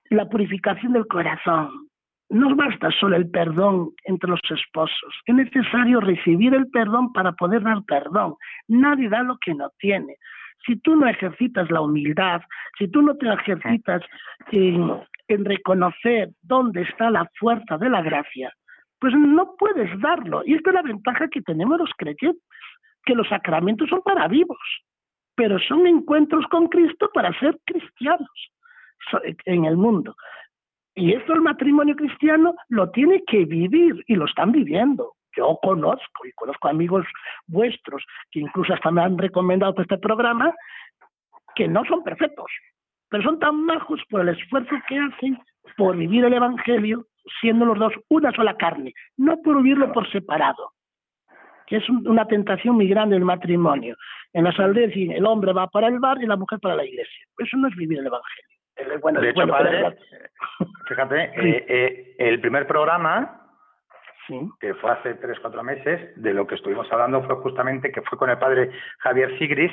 [0.10, 1.89] la purificación del corazón,
[2.29, 7.62] no basta solo el perdón entre los esposos, es necesario recibir el perdón para poder
[7.63, 8.36] dar perdón.
[8.67, 10.15] Nadie da lo que no tiene.
[10.65, 12.41] Si tú no ejercitas la humildad,
[12.79, 14.01] si tú no te ejercitas
[14.51, 14.91] en,
[15.27, 18.53] en reconocer dónde está la fuerza de la gracia,
[18.99, 20.43] pues no puedes darlo.
[20.45, 22.43] Y esta es la ventaja que tenemos los creyentes,
[23.03, 24.57] que los sacramentos son para vivos,
[25.35, 28.29] pero son encuentros con Cristo para ser cristianos
[29.45, 30.15] en el mundo.
[30.95, 35.13] Y esto el matrimonio cristiano lo tiene que vivir y lo están viviendo.
[35.36, 37.05] Yo conozco y conozco amigos
[37.47, 40.53] vuestros que incluso hasta me han recomendado este programa
[41.53, 42.45] que no son perfectos,
[43.16, 45.39] pero son tan majos por el esfuerzo que hacen
[45.78, 47.05] por vivir el Evangelio
[47.39, 50.74] siendo los dos una sola carne, no por vivirlo por separado,
[51.66, 53.95] que es una tentación muy grande del matrimonio.
[54.34, 57.26] En las aldeas el hombre va para el bar y la mujer para la iglesia.
[57.38, 58.99] Eso no es vivir el Evangelio.
[59.01, 59.97] Bueno, de hecho, padre,
[60.89, 63.43] fíjate, eh, eh, el primer programa
[64.59, 68.18] que fue hace tres, cuatro meses, de lo que estuvimos hablando fue justamente que fue
[68.18, 69.72] con el padre Javier Sigris,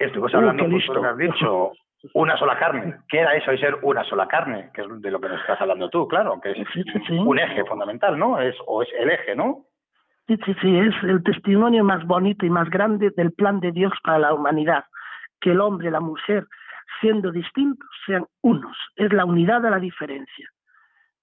[0.00, 1.72] estuvimos hablando, de lo que has dicho,
[2.14, 2.96] una sola carne.
[3.08, 4.70] ¿Qué era eso de ser una sola carne?
[4.74, 6.58] Que es de lo que nos estás hablando tú, claro, que es
[7.10, 8.40] un eje fundamental, ¿no?
[8.40, 9.66] Es, o es el eje, ¿no?
[10.26, 13.92] Sí, sí, sí, es el testimonio más bonito y más grande del plan de Dios
[14.02, 14.84] para la humanidad.
[15.40, 16.46] Que el hombre y la mujer,
[17.00, 18.76] siendo distintos, sean unos.
[18.96, 20.48] Es la unidad de la diferencia.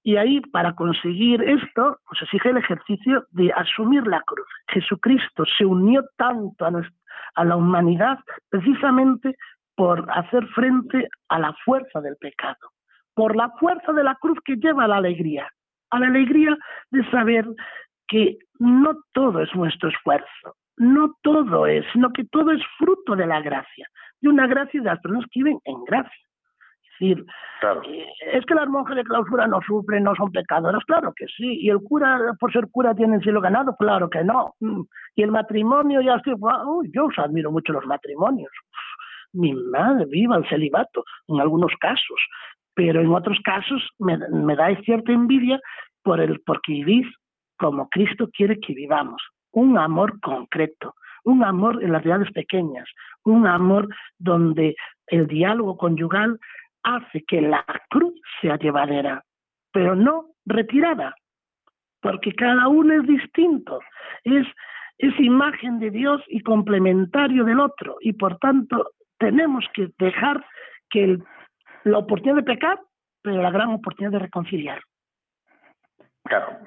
[0.03, 4.47] Y ahí, para conseguir esto, pues exige el ejercicio de asumir la cruz.
[4.69, 6.71] Jesucristo se unió tanto a,
[7.35, 8.19] a la humanidad
[8.49, 9.35] precisamente
[9.79, 12.73] por hacer frente a la fuerza del pecado,
[13.13, 15.49] por la fuerza de la cruz que lleva a la alegría,
[15.89, 16.57] a la alegría
[16.91, 17.45] de saber
[18.05, 23.25] que no todo es nuestro esfuerzo, no todo es, sino que todo es fruto de
[23.25, 23.87] la gracia,
[24.19, 26.25] de una gracia de las personas que viven en gracia.
[26.83, 27.25] Es decir,
[27.87, 31.57] eh, es que las monjas de clausura no sufren, no son pecadoras, claro que sí.
[31.61, 34.55] Y el cura, por ser cura, tiene el cielo ganado, claro que no.
[34.59, 34.81] Mm.
[35.15, 36.35] Y el matrimonio, ya estoy,
[36.93, 38.51] yo os admiro mucho los matrimonios.
[39.33, 42.19] Mi madre, viva el celibato, en algunos casos.
[42.73, 45.59] Pero en otros casos me, me da cierta envidia
[46.03, 47.07] por el, porque vivís
[47.57, 49.21] como Cristo quiere que vivamos.
[49.51, 52.87] Un amor concreto, un amor en las realidades pequeñas,
[53.23, 54.75] un amor donde
[55.07, 56.39] el diálogo conyugal
[56.83, 59.23] hace que la cruz sea llevadera,
[59.71, 61.15] pero no retirada,
[62.01, 63.79] porque cada uno es distinto,
[64.23, 64.47] es,
[64.97, 70.43] es imagen de Dios y complementario del otro, y por tanto tenemos que dejar
[70.89, 71.17] que
[71.83, 72.79] la oportunidad de pecar,
[73.21, 74.81] pero la gran oportunidad de reconciliar.
[76.23, 76.59] Claro.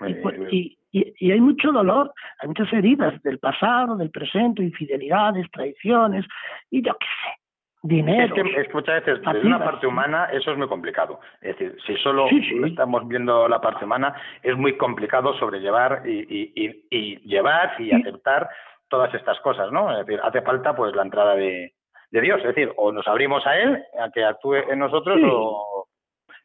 [0.50, 6.26] y, y, hay mucho dolor, hay muchas heridas del pasado, del presente, infidelidades, traiciones,
[6.70, 7.42] y yo qué sé,
[7.82, 8.34] dinero.
[8.34, 11.20] Es que, muchas veces, desde una parte humana, eso es muy complicado.
[11.40, 12.26] Es decir, si solo
[12.66, 18.48] estamos viendo la parte humana, es muy complicado sobrellevar y, y, y llevar y aceptar
[18.88, 19.90] todas estas cosas, ¿no?
[19.92, 21.72] Es decir, hace falta pues la entrada de,
[22.12, 25.86] de Dios, es decir, o nos abrimos a Él, a que actúe en nosotros, o,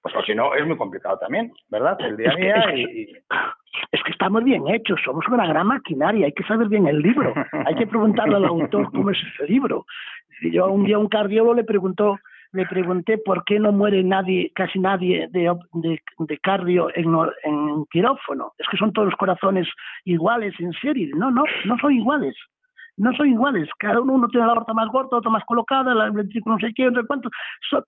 [0.02, 1.98] pues o si no, es muy complicado también, ¿verdad?
[2.00, 3.12] El día a día y
[3.92, 7.34] es que estamos bien hechos, somos una gran maquinaria, hay que saber bien el libro,
[7.66, 9.86] hay que preguntarle al autor cómo es ese libro.
[10.42, 12.18] Yo un día un cardiólogo le preguntó,
[12.54, 17.14] le pregunté por qué no muere nadie, casi nadie de, de, cardio en,
[17.44, 18.54] en quirófano.
[18.58, 19.68] Es que son todos los corazones
[20.06, 21.12] iguales en serie.
[21.14, 22.36] No, no, no son iguales.
[22.98, 23.70] No son iguales.
[23.80, 26.74] Cada uno, uno tiene la aorta más gorda, otro más colocada, el ventrículo no sé
[26.74, 27.30] qué, no sé cuánto.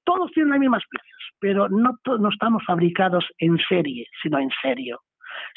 [0.03, 4.99] todos tienen las mismas piezas, pero no, no estamos fabricados en serie, sino en serio.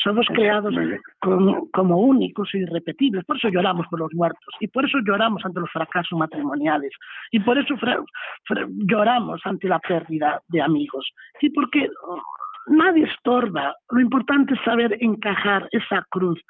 [0.02, 0.74] Somos creados
[1.20, 3.24] como, únicos e irrepetibles.
[3.24, 6.92] Por eso lloramos por los muertos y por eso lloramos ante los fracasos matrimoniales
[7.30, 7.74] y por eso
[8.86, 11.10] lloramos ante la pérdida de amigos.
[11.40, 11.88] Y porque
[12.66, 13.74] nadie estorba.
[13.90, 16.40] Lo importante es saber encajar esa cruz,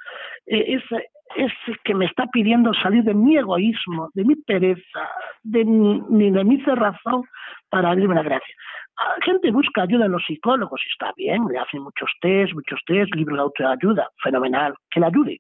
[0.47, 5.09] eh, ese, ese que me está pidiendo salir de mi egoísmo, de mi pereza,
[5.43, 7.25] de mi, de mi cerrazón
[7.69, 8.55] para abrirme la gracia.
[8.97, 12.81] La gente busca ayuda en los psicólogos y está bien, le hacen muchos test, muchos
[12.87, 15.39] test, libros de autoayuda, fenomenal, que le ayude.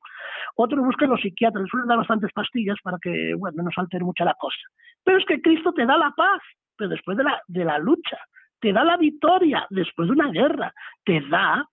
[0.56, 4.24] Otros buscan los psiquiatras, les suelen dar bastantes pastillas para que, bueno, no altere mucho
[4.24, 4.58] la cosa.
[5.04, 6.40] Pero es que Cristo te da la paz,
[6.76, 8.18] pero después de la, de la lucha,
[8.60, 10.72] te da la victoria después de una guerra,
[11.04, 11.64] te da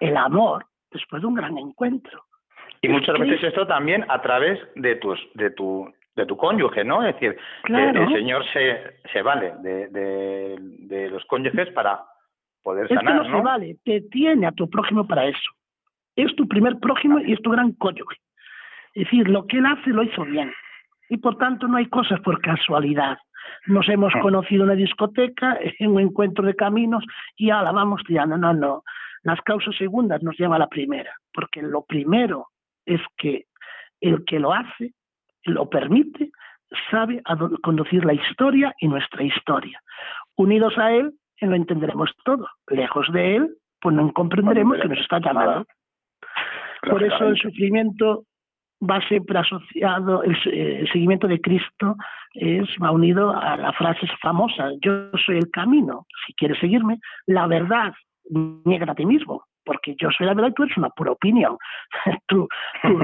[0.00, 2.25] el amor después de un gran encuentro.
[2.86, 7.04] Y muchas veces esto también a través de tus, de tu, de tu cónyuge, ¿no?
[7.04, 12.00] Es decir, que el Señor se, se vale de, de, los cónyuges para
[12.62, 15.50] poder sanar, es que no, se vale, te tiene a tu prójimo para eso.
[16.16, 18.16] Es tu primer prójimo y es tu gran cónyuge.
[18.94, 20.52] Es decir, lo que él hace lo hizo bien.
[21.08, 23.18] Y por tanto no hay cosas por casualidad.
[23.66, 24.20] Nos hemos ah.
[24.20, 27.04] conocido en una discoteca, en un encuentro de caminos
[27.36, 28.38] y ahora vamos tirando.
[28.38, 28.82] No, no.
[29.22, 32.46] Las causas segundas nos lleva a la primera, porque lo primero
[32.86, 33.44] es que
[34.00, 34.92] el que lo hace
[35.44, 36.30] lo permite,
[36.90, 39.80] sabe a conducir la historia y nuestra historia.
[40.36, 42.48] Unidos a Él, lo entenderemos todo.
[42.68, 45.66] Lejos de Él, pues no comprenderemos que nos está llamando.
[46.82, 48.24] Por eso el sufrimiento
[48.82, 51.96] va siempre asociado, el, el, seguimiento de Cristo
[52.34, 57.46] es, va unido a la frase famosa, yo soy el camino, si quieres seguirme, la
[57.46, 57.94] verdad,
[58.30, 61.58] niega a ti mismo, porque yo soy la verdad y tú eres una pura opinión.
[62.28, 62.48] tú,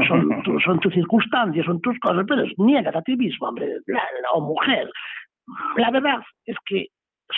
[0.08, 3.68] son, tus circunstancias, son tus cosas, pero niegas a ti mismo, hombre,
[4.32, 4.88] o mujer.
[5.76, 6.86] La verdad es que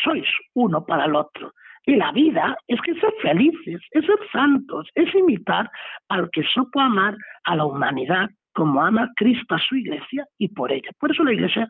[0.04, 1.52] sois uno para el otro.
[1.86, 5.70] Y la vida es que ser felices, es ser santos, es imitar
[6.08, 10.72] al que supo amar a la humanidad como ama Cristo a su iglesia y por
[10.72, 10.90] ella.
[10.98, 11.66] Por eso la iglesia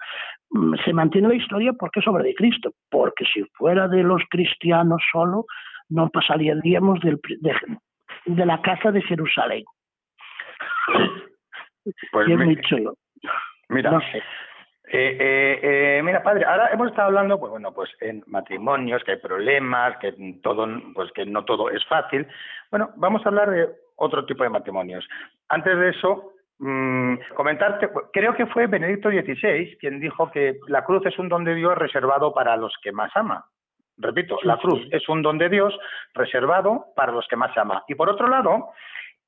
[0.50, 4.22] mm, se mantiene la historia porque es obra de Cristo, porque si fuera de los
[4.28, 5.46] cristianos solo,
[5.88, 7.54] no pasaríamos del, de,
[8.26, 9.64] de, la casa de Jerusalén.
[12.12, 12.94] Pues es muy chulo.
[13.68, 14.00] Mira,
[14.86, 15.60] Eh, eh,
[15.98, 19.96] eh, mira, padre, ahora hemos estado hablando, pues bueno, pues en matrimonios, que hay problemas,
[19.98, 20.12] que
[20.42, 22.26] todo, pues que no todo es fácil.
[22.70, 25.06] Bueno, vamos a hablar de otro tipo de matrimonios.
[25.48, 31.04] Antes de eso, mmm, comentarte, creo que fue Benedicto XVI quien dijo que la cruz
[31.06, 33.46] es un don de Dios reservado para los que más ama.
[33.96, 35.76] Repito, la cruz es un don de Dios
[36.14, 37.84] reservado para los que más ama.
[37.88, 38.70] Y por otro lado,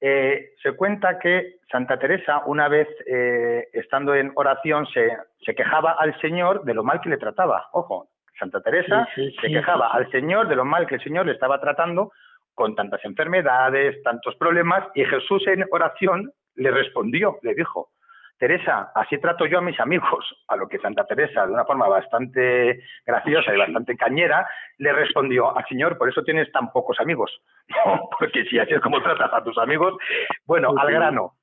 [0.01, 5.93] eh, se cuenta que Santa Teresa, una vez eh, estando en oración, se, se, quejaba
[5.93, 7.69] al Señor de lo mal que le trataba.
[7.73, 8.09] Ojo,
[8.39, 11.33] Santa Teresa sí, sí, se quejaba al Señor de lo mal que el Señor le
[11.33, 12.13] estaba tratando
[12.55, 17.91] con tantas enfermedades, tantos problemas, y Jesús en oración le respondió, le dijo,
[18.39, 21.89] Teresa, así trato yo a mis amigos, a lo que Santa Teresa, de una forma
[21.89, 24.47] bastante graciosa y bastante cañera,
[24.79, 27.31] le respondió, al ah, Señor, por eso tienes tan pocos amigos,
[28.19, 29.97] porque si así es como tratas a tus amigos,
[30.45, 31.35] bueno, al grano.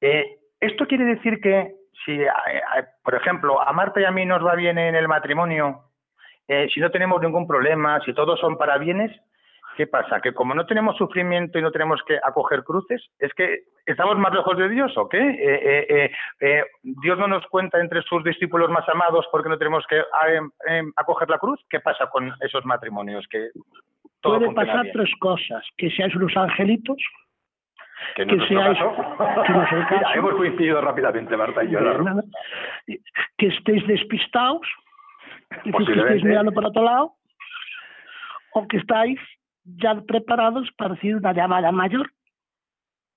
[0.00, 1.74] Eh, esto quiere decir que
[2.04, 5.08] si, eh, eh, por ejemplo, a Marta y a mí nos va bien en el
[5.08, 5.84] matrimonio,
[6.48, 9.12] eh, si no tenemos ningún problema, si todos son para bienes,
[9.80, 10.20] ¿Qué pasa?
[10.20, 14.30] ¿Que como no tenemos sufrimiento y no tenemos que acoger cruces, es que estamos más
[14.34, 15.16] lejos de Dios o qué?
[15.16, 19.86] Eh, eh, eh, ¿Dios no nos cuenta entre sus discípulos más amados porque no tenemos
[19.86, 20.02] que
[20.96, 21.64] acoger la cruz?
[21.70, 23.26] ¿Qué pasa con esos matrimonios?
[23.28, 23.48] Que
[24.20, 24.92] todo Puede pasar bien?
[24.92, 26.98] tres cosas, que seáis unos angelitos,
[28.16, 31.80] que, no que seáis, que no caso, Mira, hemos coincidido rápidamente, Marta y yo.
[31.80, 32.22] ¿no?
[33.38, 34.60] Que estéis despistados,
[35.64, 37.14] que estéis mirando para otro lado,
[38.52, 39.18] o que estáis
[39.64, 42.10] ya preparados para recibir una llamada mayor.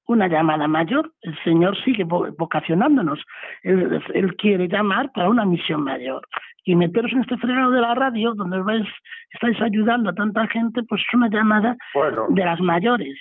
[0.05, 1.13] Una llamada mayor.
[1.21, 3.23] El Señor sigue vocacionándonos.
[3.63, 6.27] Él, él quiere llamar para una misión mayor.
[6.65, 8.87] Y meteros en este fregado de la radio, donde vais,
[9.31, 12.27] estáis ayudando a tanta gente, pues es una llamada bueno.
[12.29, 13.17] de las mayores.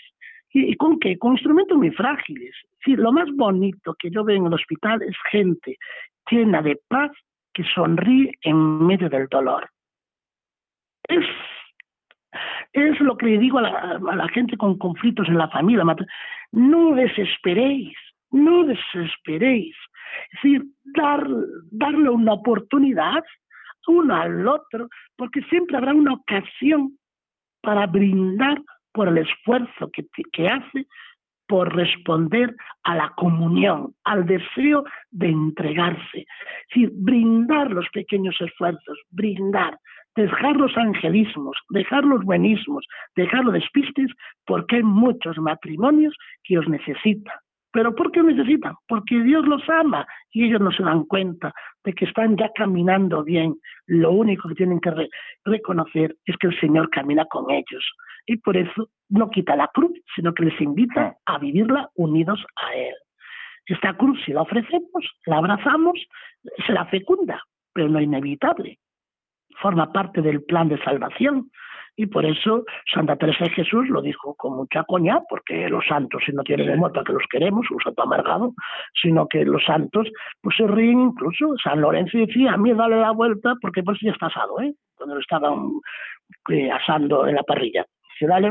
[0.51, 1.19] ¿Y, ¿Y, con qué?
[1.19, 2.55] Con instrumentos muy frágiles.
[2.85, 5.77] Sí, lo más bonito que yo veo en el hospital es gente
[6.31, 7.11] llena de paz
[7.53, 9.69] que sonríe en medio del dolor.
[11.09, 11.25] Es
[12.73, 13.63] es lo que le digo a
[13.99, 15.85] la, gente con conflictos en la familia.
[16.53, 17.97] No desesperéis,
[18.31, 19.75] no desesperéis.
[20.33, 21.27] Es decir, dar,
[21.71, 23.23] darle una oportunidad
[23.87, 26.99] uno al otro, porque siempre habrá una ocasión
[27.63, 28.61] para brindar
[28.93, 30.87] por el esfuerzo que, que hace
[31.47, 32.55] por responder
[32.85, 36.19] a la comunión, al deseo de entregarse.
[36.19, 39.79] Es decir, brindar los pequeños esfuerzos, brindar,
[40.17, 42.87] dejar los angelismos, dejar los buenismos,
[43.17, 44.11] dejar los despistes,
[44.47, 47.35] porque hay muchos matrimonios que os necesitan.
[47.73, 48.75] ¿Pero por qué os necesitan?
[48.87, 51.55] Porque Dios los ama y ellos no se dan cuenta
[51.85, 53.57] de que están ya caminando bien.
[53.87, 55.09] Lo único que tienen que re
[55.45, 57.85] reconocer es que el Señor camina con ellos.
[58.27, 62.75] Y por eso no quita la cruz, sino que les invita a vivirla unidos a
[62.75, 62.95] Él.
[63.65, 65.99] Esta cruz, si la ofrecemos, la abrazamos,
[66.67, 67.43] será fecunda,
[67.73, 68.79] pero no inevitable
[69.61, 71.51] forma parte del plan de salvación.
[71.95, 76.23] Y por eso Santa Teresa de Jesús lo dijo con mucha coña, porque los santos,
[76.25, 78.55] si no tienen muerto que los queremos, un santo amargado,
[79.01, 80.09] sino que los santos
[80.41, 81.55] pues se ríen incluso.
[81.63, 84.73] San Lorenzo decía, a mí dale la vuelta, porque pues ya está asado, ¿eh?
[84.95, 85.69] cuando lo estaban
[86.49, 87.85] eh, asando en la parrilla.
[88.27, 88.51] Dale,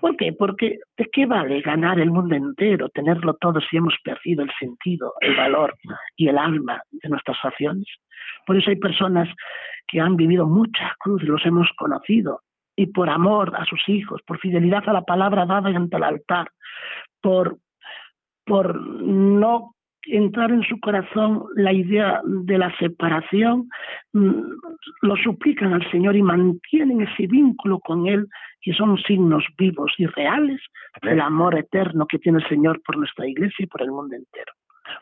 [0.00, 0.32] ¿Por qué?
[0.32, 5.14] Porque ¿de qué vale ganar el mundo entero, tenerlo todo si hemos perdido el sentido,
[5.20, 5.74] el valor
[6.16, 7.86] y el alma de nuestras acciones?
[8.46, 9.28] Por eso hay personas
[9.90, 12.40] que han vivido mucha cruz, los hemos conocido,
[12.76, 16.50] y por amor a sus hijos, por fidelidad a la palabra dada ante el altar,
[17.20, 17.58] por,
[18.44, 19.74] por no
[20.04, 23.68] entrar en su corazón la idea de la separación,
[24.12, 24.42] mm,
[25.02, 28.26] lo suplican al Señor y mantienen ese vínculo con Él
[28.62, 30.60] y son signos vivos y reales
[31.02, 34.52] del amor eterno que tiene el Señor por nuestra iglesia y por el mundo entero.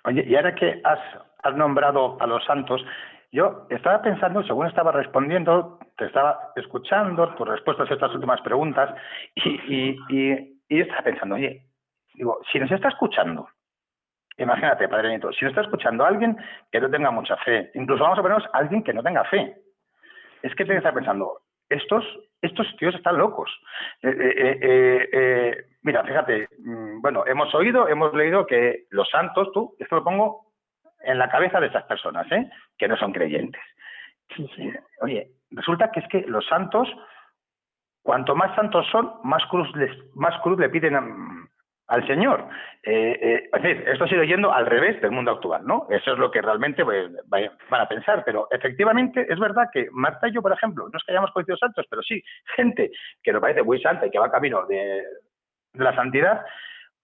[0.05, 2.85] Oye, y ahora que has nombrado a los santos,
[3.31, 8.95] yo estaba pensando, según estaba respondiendo, te estaba escuchando tus respuestas a estas últimas preguntas
[9.35, 9.51] y,
[10.09, 11.63] y, y, estaba pensando, oye,
[12.15, 13.49] digo, si nos está escuchando,
[14.39, 16.39] imagínate, Padre Nieto, si nos está escuchando alguien
[16.73, 19.57] que no tenga mucha fe, incluso vamos a ponernos alguien que no tenga fe,
[20.43, 22.05] es que te está pensando, estos,
[22.41, 23.51] estos tíos están locos.
[24.03, 29.51] Eh, eh, eh, eh, mira, fíjate, mm, bueno, hemos oído, hemos leído que los santos,
[29.53, 30.48] tú, esto lo pongo
[31.01, 32.51] en la cabeza de esas personas, ¿eh?
[32.77, 33.63] que no son creyentes.
[34.37, 34.73] Sí, sí.
[35.01, 36.89] Oye, resulta que es que los santos,
[38.03, 41.03] cuanto más santos son, más cruz, les, más cruz le piden a,
[41.89, 42.49] al Señor.
[42.83, 45.87] Eh, eh, es decir, esto sigue yendo al revés del mundo actual, ¿no?
[45.91, 48.23] Eso es lo que realmente pues, van a pensar.
[48.25, 51.57] Pero efectivamente es verdad que Marta y yo, por ejemplo, no es que hayamos conocido
[51.57, 52.23] santos, pero sí
[52.57, 52.91] gente
[53.23, 55.03] que nos parece muy santa y que va camino de,
[55.73, 56.45] de la santidad,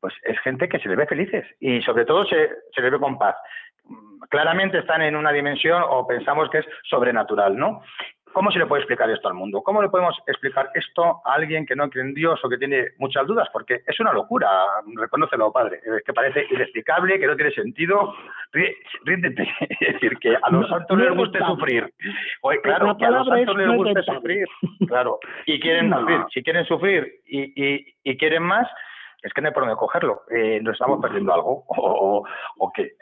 [0.01, 2.99] pues es gente que se le ve felices y sobre todo se, se le ve
[2.99, 3.37] con paz.
[4.29, 7.83] Claramente están en una dimensión o pensamos que es sobrenatural, ¿no?
[8.35, 9.63] ¿Cómo se le puede explicar esto al mundo?
[9.63, 12.89] ¿Cómo le podemos explicar esto a alguien que no cree en Dios o que tiene
[12.99, 13.49] muchas dudas?
[13.53, 14.51] Porque es una locura,
[14.97, 18.13] reconócelo, padre, es que parece inexplicable, que no tiene sentido.
[19.05, 19.49] Ríndete,
[19.81, 21.95] es decir, que a los santos les gusta sufrir.
[22.43, 24.49] Oye, claro, que a los santos les gusta sufrir,
[24.89, 26.21] claro, y quieren sufrir.
[26.35, 28.69] Si quieren sufrir y, y, quieren más,
[29.23, 30.23] es que no hay por dónde cogerlo.
[30.29, 32.27] Eh, nos estamos perdiendo algo, o,
[32.59, 32.95] o qué.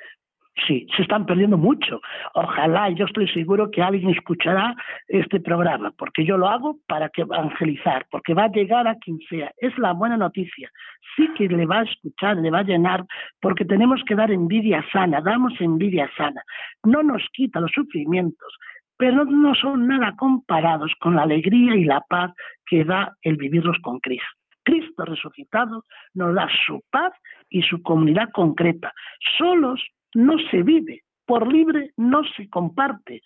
[0.66, 2.00] Sí, se están perdiendo mucho.
[2.34, 4.74] Ojalá, yo estoy seguro que alguien escuchará
[5.09, 9.50] este programa, porque yo lo hago para evangelizar, porque va a llegar a quien sea.
[9.57, 10.70] Es la buena noticia.
[11.16, 13.05] Sí que le va a escuchar, le va a llenar,
[13.40, 16.42] porque tenemos que dar envidia sana, damos envidia sana.
[16.84, 18.55] No nos quita los sufrimientos,
[18.98, 22.30] pero no son nada comparados con la alegría y la paz
[22.66, 24.28] que da el vivirlos con Cristo.
[24.64, 25.84] Cristo resucitado
[26.14, 27.12] nos da su paz
[27.48, 28.92] y su comunidad concreta.
[29.38, 29.82] Solos
[30.14, 33.22] no se vive, por libre no se comparte.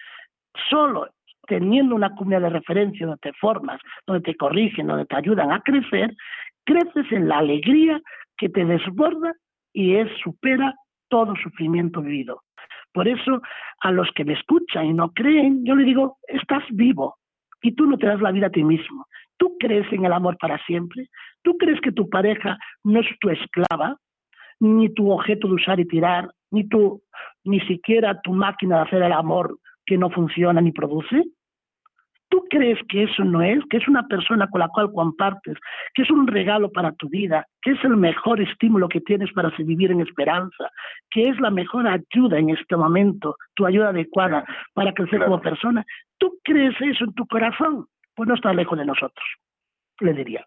[0.71, 1.09] Solo
[1.47, 5.61] teniendo una comunidad de referencia donde te formas, donde te corrigen, donde te ayudan a
[5.61, 6.15] crecer,
[6.65, 8.01] creces en la alegría
[8.37, 9.33] que te desborda
[9.73, 10.75] y es supera
[11.09, 12.43] todo sufrimiento vivido.
[12.93, 13.43] Por eso,
[13.81, 17.17] a los que me escuchan y no creen, yo le digo, estás vivo
[17.63, 19.07] y tú no te das la vida a ti mismo.
[19.37, 21.09] ¿Tú crees en el amor para siempre?
[21.43, 23.97] ¿Tú crees que tu pareja no es tu esclava,
[24.61, 27.03] ni tu objeto de usar y tirar, ni tu,
[27.45, 31.23] ni siquiera tu máquina de hacer el amor que no funciona ni produce?
[32.29, 33.63] ¿Tú crees que eso no es?
[33.71, 35.57] Que es una persona con la cual compartes,
[35.95, 39.51] que es un regalo para tu vida, que es el mejor estímulo que tienes para
[39.59, 40.71] vivir en esperanza,
[41.11, 44.45] que es la mejor ayuda en este momento, tu ayuda adecuada
[44.75, 45.85] para crecer como persona.
[46.19, 47.87] ¿Tú crees eso en tu corazón?
[48.17, 49.27] Pues no está lejos de nosotros,
[50.01, 50.45] le diría.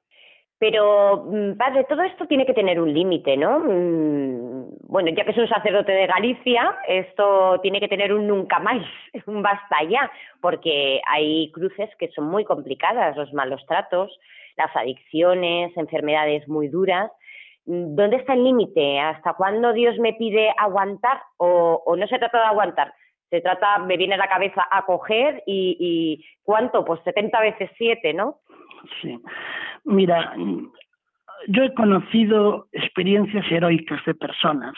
[0.60, 3.60] Pero, mm, padre, todo esto tiene que tener un límite, ¿no?
[3.60, 8.60] Mm, bueno, ya que es un sacerdote de Galicia, esto tiene que tener un nunca
[8.60, 8.86] más,
[9.26, 14.20] un basta ya, porque hay cruces que son muy complicadas, los malos tratos,
[14.58, 17.10] las adicciones, enfermedades muy duras.
[17.66, 19.00] Mm, ¿Dónde está el límite?
[19.00, 22.94] ¿Hasta cuándo Dios me pide aguantar o, o no se trata de aguantar?
[23.30, 26.84] Se trata, me viene a la cabeza acoger y, y ¿cuánto?
[26.84, 28.40] Pues 70 veces 7, ¿no?
[29.02, 29.18] Sí.
[29.86, 30.36] Mira,
[31.48, 34.76] yo he conocido experiencias heroicas de personas.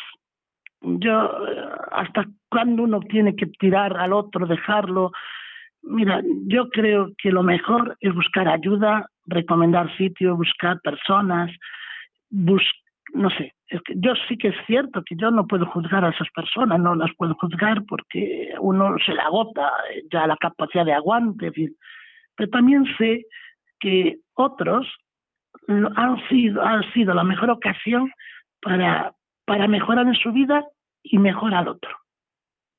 [0.82, 1.32] Yo,
[1.92, 5.12] hasta cuando uno tiene que tirar al otro, dejarlo.
[5.84, 11.52] Mira, yo creo que lo mejor es buscar ayuda, recomendar sitios, buscar personas,
[12.30, 12.64] bus
[13.14, 16.10] no sé, es que yo sí que es cierto que yo no puedo juzgar a
[16.10, 19.72] esas personas, no las puedo juzgar porque uno se le agota
[20.12, 21.52] ya la capacidad de aguante,
[22.36, 23.26] pero también sé
[23.82, 24.88] que otros
[25.68, 28.12] han sido, han sido la mejor ocasión
[28.62, 29.14] para,
[29.46, 30.66] para mejorar en su vida
[31.04, 31.92] y mejorar otro.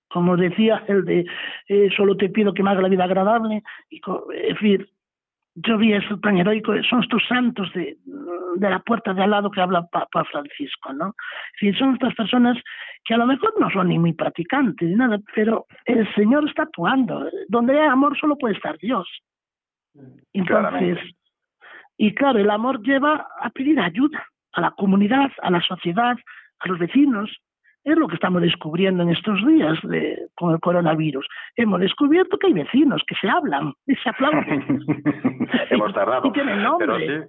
[0.09, 1.25] Como decía el de
[1.69, 4.01] eh, solo te pido que me haga la vida agradable, y,
[4.35, 4.89] es decir,
[5.55, 7.97] yo vi eso tan heroico, son estos santos de,
[8.57, 11.15] de la puerta de al lado que habla Papa Francisco, ¿no?
[11.61, 12.59] Es son estas personas
[13.05, 16.63] que a lo mejor no son ni muy practicantes ni nada, pero el Señor está
[16.63, 17.29] actuando.
[17.49, 19.09] Donde hay amor solo puede estar Dios.
[20.33, 20.99] Entonces,
[21.97, 26.17] y claro, el amor lleva a pedir ayuda a la comunidad, a la sociedad,
[26.59, 27.31] a los vecinos.
[27.85, 31.27] Es lo que estamos descubriendo en estos días de, con el coronavirus.
[31.57, 34.85] Hemos descubierto que hay vecinos que se hablan y se aplauden.
[35.71, 36.29] Hemos tardado.
[36.29, 37.29] Y tienen nombre.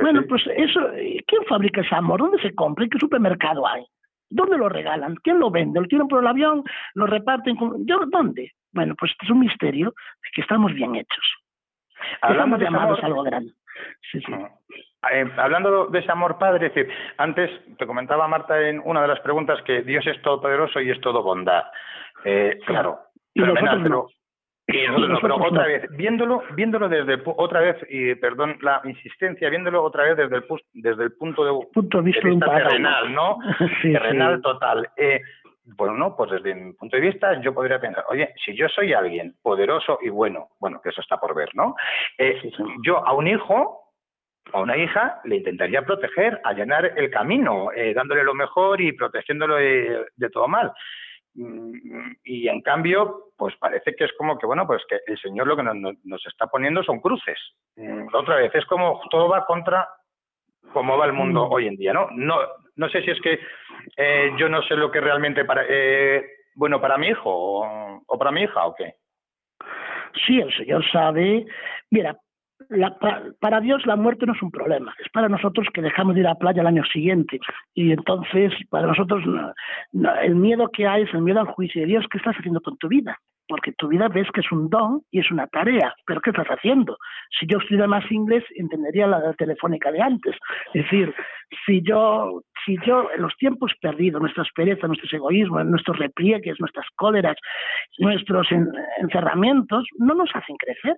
[0.00, 0.80] bueno, pues eso,
[1.26, 2.20] ¿quién fabrica ese amor?
[2.20, 2.84] ¿Dónde se compra?
[2.84, 3.84] ¿En qué supermercado hay?
[4.28, 5.14] ¿Dónde lo regalan?
[5.22, 5.80] ¿Quién lo vende?
[5.80, 6.62] ¿Lo tiran por el avión?
[6.94, 7.56] ¿Lo reparten?
[7.56, 8.52] ¿Dónde?
[8.72, 11.33] Bueno, pues es un misterio de que estamos bien hechos.
[12.20, 13.52] Hablamos de amor, algo grande.
[15.12, 19.08] Eh, hablando de ese amor padre, es decir, antes te comentaba Marta en una de
[19.08, 21.64] las preguntas que Dios es todopoderoso y es todo bondad.
[22.24, 23.00] Eh, claro,
[23.34, 23.54] pero,
[25.20, 30.16] pero otra vez, viéndolo, viéndolo desde otra vez, y perdón la insistencia, viéndolo otra vez
[30.16, 33.38] desde el, desde el punto de, punto de vista, terrenal, ¿no?
[33.82, 34.88] terrenal total.
[34.96, 35.20] Eh,
[35.64, 38.92] bueno, no, pues desde mi punto de vista yo podría pensar, oye, si yo soy
[38.92, 41.74] alguien poderoso y bueno, bueno, que eso está por ver, ¿no?
[42.18, 42.52] Eh,
[42.84, 43.92] yo a un hijo,
[44.52, 49.56] a una hija, le intentaría proteger, allanar el camino, eh, dándole lo mejor y protegiéndolo
[49.56, 50.72] de, todo mal.
[51.34, 55.46] Mm, y en cambio, pues parece que es como que, bueno, pues que el Señor
[55.46, 57.38] lo que nos, está poniendo son cruces.
[57.76, 59.88] Mm, otra vez, es como todo va contra
[60.74, 61.52] cómo va el mundo mm.
[61.52, 62.08] hoy en día, ¿no?
[62.10, 62.36] No,
[62.76, 63.40] no sé si es que
[63.96, 68.32] eh, yo no sé lo que realmente para eh, bueno para mi hijo o, para
[68.32, 68.94] mi hija o qué.
[70.26, 71.46] Sí, el Señor sabe.
[71.90, 72.16] Mira,
[73.40, 76.26] para Dios la muerte no es un problema, es para nosotros que dejamos de ir
[76.26, 77.40] a la playa el año siguiente.
[77.74, 79.22] Y entonces, para nosotros,
[80.22, 82.06] el miedo que hay es el miedo al juicio de Dios.
[82.10, 83.18] ¿Qué estás haciendo con tu vida?
[83.46, 86.46] Porque tu vida ves que es un don y es una tarea, pero ¿qué estás
[86.46, 86.96] haciendo?
[87.38, 90.34] Si yo estudiara más inglés, entendería la telefónica de antes.
[90.72, 91.14] Es decir,
[91.66, 96.86] si yo, si yo en los tiempos perdidos, nuestras perezas, nuestros egoísmos, nuestros repliegues, nuestras
[96.96, 97.36] cóleras,
[97.98, 98.48] nuestros
[98.98, 100.96] encerramientos, no nos hacen crecer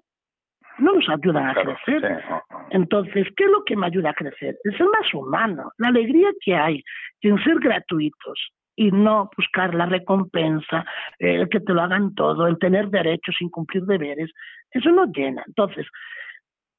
[0.78, 2.22] no nos ayudan a crecer.
[2.70, 4.56] Entonces, ¿qué es lo que me ayuda a crecer?
[4.64, 6.82] El ser más humano, la alegría que hay
[7.22, 10.84] en ser gratuitos y no buscar la recompensa,
[11.18, 14.30] el que te lo hagan todo, el tener derechos sin cumplir deberes,
[14.70, 15.42] eso no llena.
[15.46, 15.86] Entonces,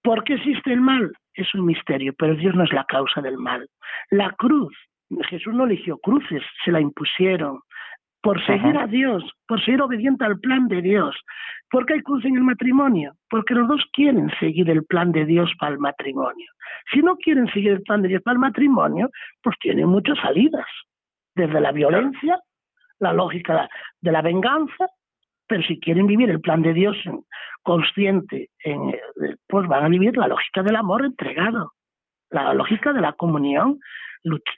[0.03, 1.11] ¿por qué existe el mal?
[1.33, 3.67] Es un misterio, pero Dios no es la causa del mal.
[4.11, 4.73] La cruz,
[5.29, 7.59] Jesús no eligió cruces, se la impusieron
[8.21, 11.15] por seguir a Dios, por ser obediente al plan de Dios.
[11.69, 13.13] ¿Por qué hay cruz en el matrimonio?
[13.29, 16.47] Porque los dos quieren seguir el plan de Dios para el matrimonio.
[16.91, 19.09] Si no quieren seguir el plan de Dios para el matrimonio,
[19.41, 20.65] pues tienen muchas salidas,
[21.37, 22.39] desde la violencia,
[22.99, 23.69] la lógica
[24.01, 24.87] de la venganza,
[25.47, 26.97] pero si quieren vivir el plan de Dios
[27.63, 28.49] consciente,
[29.47, 31.71] pues van a vivir la lógica del amor entregado,
[32.29, 33.79] la lógica de la comunión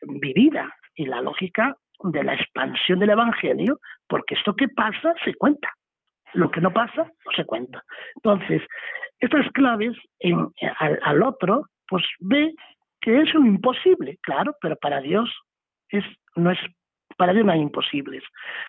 [0.02, 5.70] vivida y la lógica de la expansión del Evangelio, porque esto que pasa se cuenta.
[6.34, 7.84] Lo que no pasa, no se cuenta.
[8.16, 8.62] Entonces,
[9.20, 10.48] estas claves en,
[10.80, 12.54] al, otro, pues ve
[13.02, 15.30] que es un imposible, claro, pero para Dios
[15.90, 16.06] es,
[16.40, 16.60] no es,
[17.18, 18.24] para Dios no hay imposibles.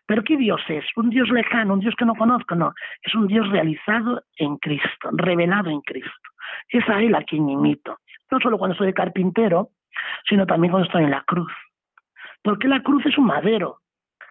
[0.06, 0.84] Pero ¿qué Dios es?
[0.96, 2.54] ¿Un Dios lejano, un Dios que no conozco?
[2.54, 6.10] No, es un Dios realizado en Cristo, revelado en Cristo.
[6.68, 7.98] Es a Él a quien imito.
[8.30, 9.70] No solo cuando soy de carpintero,
[10.28, 11.52] sino también cuando estoy en la cruz.
[12.42, 13.78] Porque la cruz es un madero,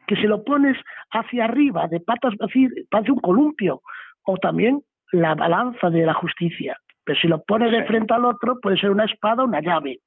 [0.07, 0.77] que si lo pones
[1.11, 3.81] hacia arriba, de patas, parece un columpio,
[4.23, 4.81] o también
[5.11, 6.77] la balanza de la justicia.
[7.03, 9.99] Pero si lo pones de frente al otro, puede ser una espada o una llave.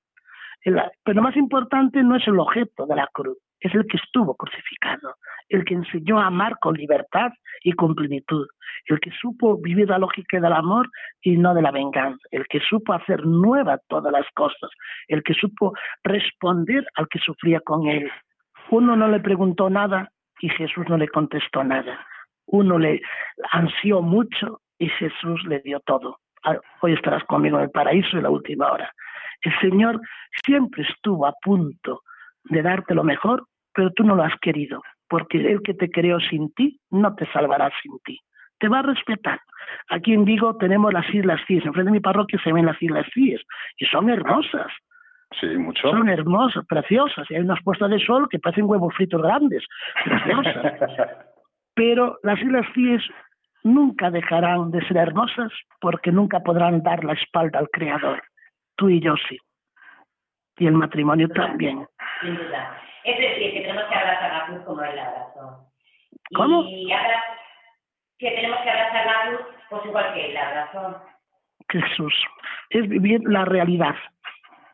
[0.64, 4.34] Pero lo más importante no es el objeto de la cruz, es el que estuvo
[4.36, 5.16] crucificado,
[5.48, 7.32] el que enseñó a amar con libertad
[7.64, 8.46] y con plenitud,
[8.86, 10.88] el que supo vivir la lógica del amor
[11.20, 14.70] y no de la venganza, el que supo hacer nueva todas las cosas,
[15.08, 15.72] el que supo
[16.04, 18.10] responder al que sufría con él.
[18.70, 20.10] Uno no le preguntó nada
[20.40, 22.06] y Jesús no le contestó nada.
[22.46, 23.00] Uno le
[23.52, 26.18] ansió mucho y Jesús le dio todo.
[26.44, 28.92] Ah, hoy estarás conmigo en el paraíso en la última hora.
[29.42, 30.00] El Señor
[30.44, 32.02] siempre estuvo a punto
[32.44, 34.82] de darte lo mejor, pero tú no lo has querido
[35.12, 38.18] porque el que te creó sin ti no te salvará sin ti.
[38.58, 39.38] Te va a respetar.
[39.90, 43.06] Aquí en Vigo tenemos las Islas Cíes, enfrente de mi parroquia se ven las Islas
[43.12, 43.42] Cíes
[43.76, 44.72] y son hermosas.
[45.38, 45.90] Sí, mucho.
[45.90, 47.30] Son hermosas, preciosas.
[47.30, 49.62] Y hay unas puestas de sol que parecen huevos fritos grandes,
[50.02, 50.78] preciosas.
[51.74, 53.02] Pero las Islas Cíes
[53.64, 58.22] nunca dejarán de ser hermosas porque nunca podrán dar la espalda al Creador.
[58.82, 59.38] Tú y yo sí.
[60.58, 61.86] Y el matrimonio también.
[63.04, 65.70] Es decir, que tenemos que abrazar la cruz como él la abrazó.
[66.34, 66.64] ¿Cómo?
[66.64, 66.92] Y
[68.18, 71.00] que tenemos que abrazar la cruz pues igual que él la abrazó.
[71.68, 72.12] Jesús,
[72.70, 73.94] es vivir la realidad,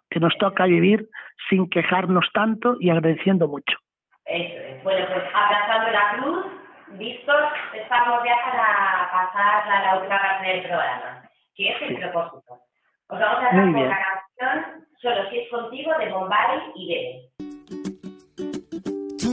[0.08, 1.06] que nos toca vivir
[1.50, 3.76] sin quejarnos tanto y agradeciendo mucho.
[4.24, 4.82] Eso es.
[4.84, 6.46] Bueno, pues abrazando la cruz,
[6.92, 7.44] vistos,
[7.74, 12.67] estamos ya para pasar a la última parte del programa, que es el propósito.
[13.10, 13.98] Os vamos a dar con la
[14.36, 17.28] canción Solo si es contigo de Bombay y Bebe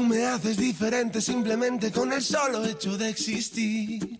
[0.07, 4.19] me haces diferente simplemente con el solo hecho de existir.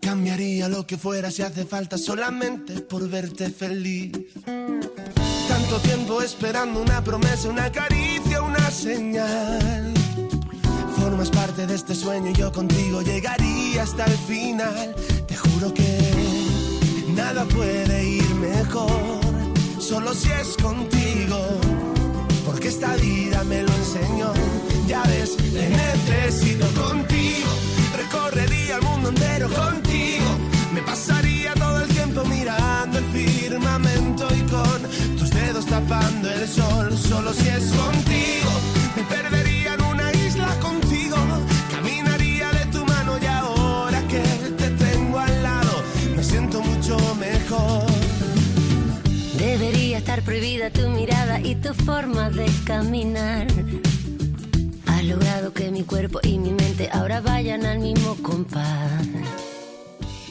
[0.00, 4.12] Cambiaría lo que fuera si hace falta solamente por verte feliz.
[4.44, 9.92] Tanto tiempo esperando una promesa, una caricia, una señal.
[10.96, 14.94] Formas parte de este sueño y yo contigo llegaría hasta el final.
[15.26, 15.99] Te juro que
[17.20, 19.20] nada puede ir mejor,
[19.78, 21.38] solo si es contigo
[22.46, 24.32] porque esta vida me lo enseñó.
[24.86, 27.50] Ya ves, te necesito contigo,
[27.96, 30.30] recorrería el mundo entero contigo.
[30.74, 34.78] Me pasaría todo el tiempo mirando el firmamento y con
[35.18, 36.96] tus dedos tapando el sol.
[36.96, 38.50] Solo si es contigo,
[46.90, 47.86] mucho mejor.
[49.38, 53.46] Debería estar prohibida tu mirada y tu forma de caminar.
[54.86, 59.06] Has logrado que mi cuerpo y mi mente ahora vayan al mismo compás.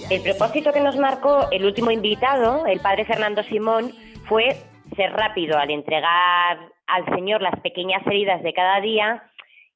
[0.10, 3.94] El propósito que nos marcó el último invitado, el padre Fernando Simón,
[4.28, 4.58] fue
[4.96, 6.58] ser rápido al entregar
[6.88, 9.24] al Señor las pequeñas heridas de cada día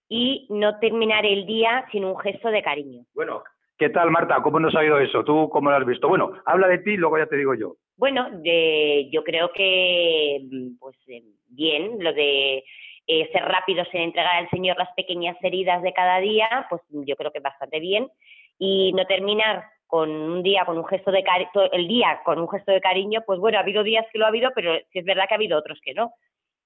[0.10, 3.06] y no terminar el día sin un gesto de cariño.
[3.14, 3.44] Bueno,
[3.84, 4.42] ¿Qué tal, Marta?
[4.42, 5.26] ¿Cómo nos ha ido eso?
[5.26, 6.08] ¿Tú cómo lo has visto?
[6.08, 7.76] Bueno, habla de ti, luego ya te digo yo.
[7.98, 12.64] Bueno, de, yo creo que, mm, pues eh, bien, lo de
[13.08, 17.18] eh, ser rápidos en entregar al Señor las pequeñas heridas de cada día, pues yo
[17.18, 18.08] creo que bastante bien.
[18.58, 21.22] Y no terminar con un día con un gesto de
[21.74, 24.30] el día con un gesto de cariño, pues bueno, ha habido días que lo ha
[24.30, 26.14] habido, pero sí es verdad que ha habido otros que no.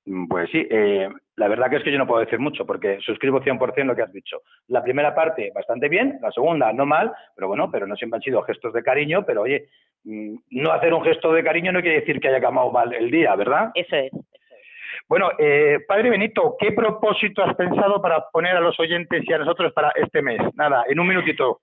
[0.07, 2.97] Mm, pues sí, eh, la verdad que es que yo no puedo decir mucho porque
[3.01, 4.41] suscribo 100% lo que has dicho.
[4.67, 8.23] La primera parte bastante bien, la segunda no mal, pero bueno, pero no siempre han
[8.23, 9.67] sido gestos de cariño, pero oye,
[10.05, 13.11] mm, no hacer un gesto de cariño no quiere decir que haya acabado mal el
[13.11, 13.71] día, ¿verdad?
[13.75, 14.11] Eso es.
[15.09, 19.37] Bueno, eh, Padre Benito, ¿qué propósito has pensado para poner a los oyentes y a
[19.37, 20.39] nosotros para este mes?
[20.55, 21.59] Nada, en un minutito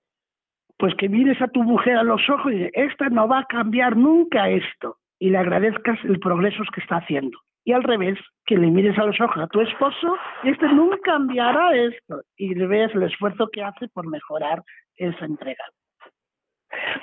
[0.77, 3.45] pues que mires a tu mujer a los ojos y dices, esta no va a
[3.45, 7.39] cambiar nunca esto, y le agradezcas el progreso que está haciendo.
[7.65, 10.97] Y al revés, que le mires a los ojos a tu esposo, y este nunca
[11.03, 14.61] cambiará esto, y le veas el esfuerzo que hace por mejorar
[14.95, 15.65] esa entrega.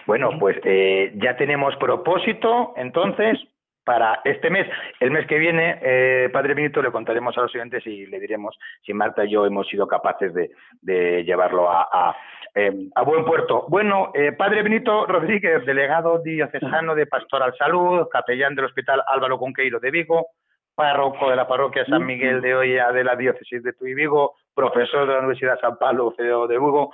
[0.07, 3.39] Bueno, pues eh, ya tenemos propósito, entonces,
[3.85, 4.69] para este mes.
[5.01, 8.57] El mes que viene, eh, Padre Benito, le contaremos a los oyentes y le diremos
[8.83, 12.17] si Marta y yo hemos sido capaces de, llevarlo a,
[12.55, 13.67] em, a, buen puerto.
[13.69, 19.81] Bueno, eh, Padre Benito Rodríguez, delegado diocesano de Pastoral Salud, capellán del Hospital Álvaro Conqueiro
[19.81, 20.29] de Vigo,
[20.75, 25.07] párroco de la parroquia San Miguel de Hoya de la diócesis de Tuy Vigo, profesor
[25.07, 26.93] de la Universidad San Pablo CEO de Vigo,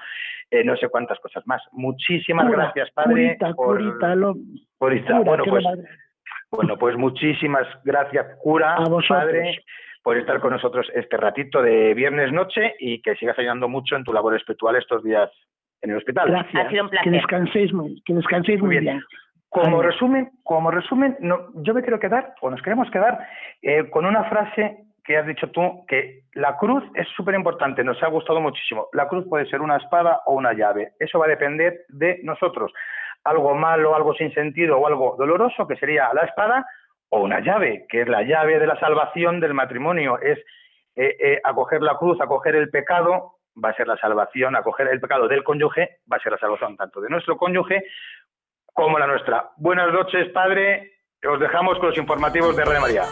[0.50, 1.62] eh, no sé cuántas cosas más.
[1.72, 3.36] Muchísimas gracias, padre.
[3.54, 3.82] por,
[4.78, 5.64] bueno, pues,
[6.50, 8.76] bueno, pues muchísimas gracias, cura,
[9.08, 9.62] padre,
[10.02, 14.04] por estar con nosotros este ratito de viernes noche y que sigas ayudando mucho en
[14.04, 15.30] tu labor espiritual estos días
[15.82, 16.30] en el hospital.
[16.30, 16.66] Gracias.
[16.66, 17.04] Ha sido un placer.
[17.04, 19.02] Que descanséis muy, que descanséis muy, bien.
[19.50, 23.26] Como resumen, como resumen, no, yo me quiero quedar, o nos queremos quedar,
[23.62, 28.02] eh, con una frase que has dicho tú, que la cruz es súper importante, nos
[28.02, 28.88] ha gustado muchísimo.
[28.92, 30.92] La cruz puede ser una espada o una llave.
[31.00, 32.72] Eso va a depender de nosotros
[33.24, 36.66] algo malo, algo sin sentido o algo doloroso, que sería la espada,
[37.08, 40.38] o una llave, que es la llave de la salvación del matrimonio, es
[40.96, 45.00] eh, eh, acoger la cruz, acoger el pecado, va a ser la salvación, acoger el
[45.00, 47.84] pecado del cónyuge, va a ser la salvación tanto de nuestro cónyuge
[48.78, 49.50] como la nuestra.
[49.56, 50.92] Buenas noches, Padre.
[51.28, 53.02] Os dejamos con los informativos de Radio María.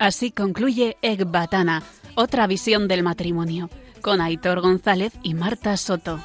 [0.00, 1.84] Así concluye Egbatana,
[2.16, 3.70] otra visión del matrimonio,
[4.00, 6.18] con Aitor González y Marta Soto.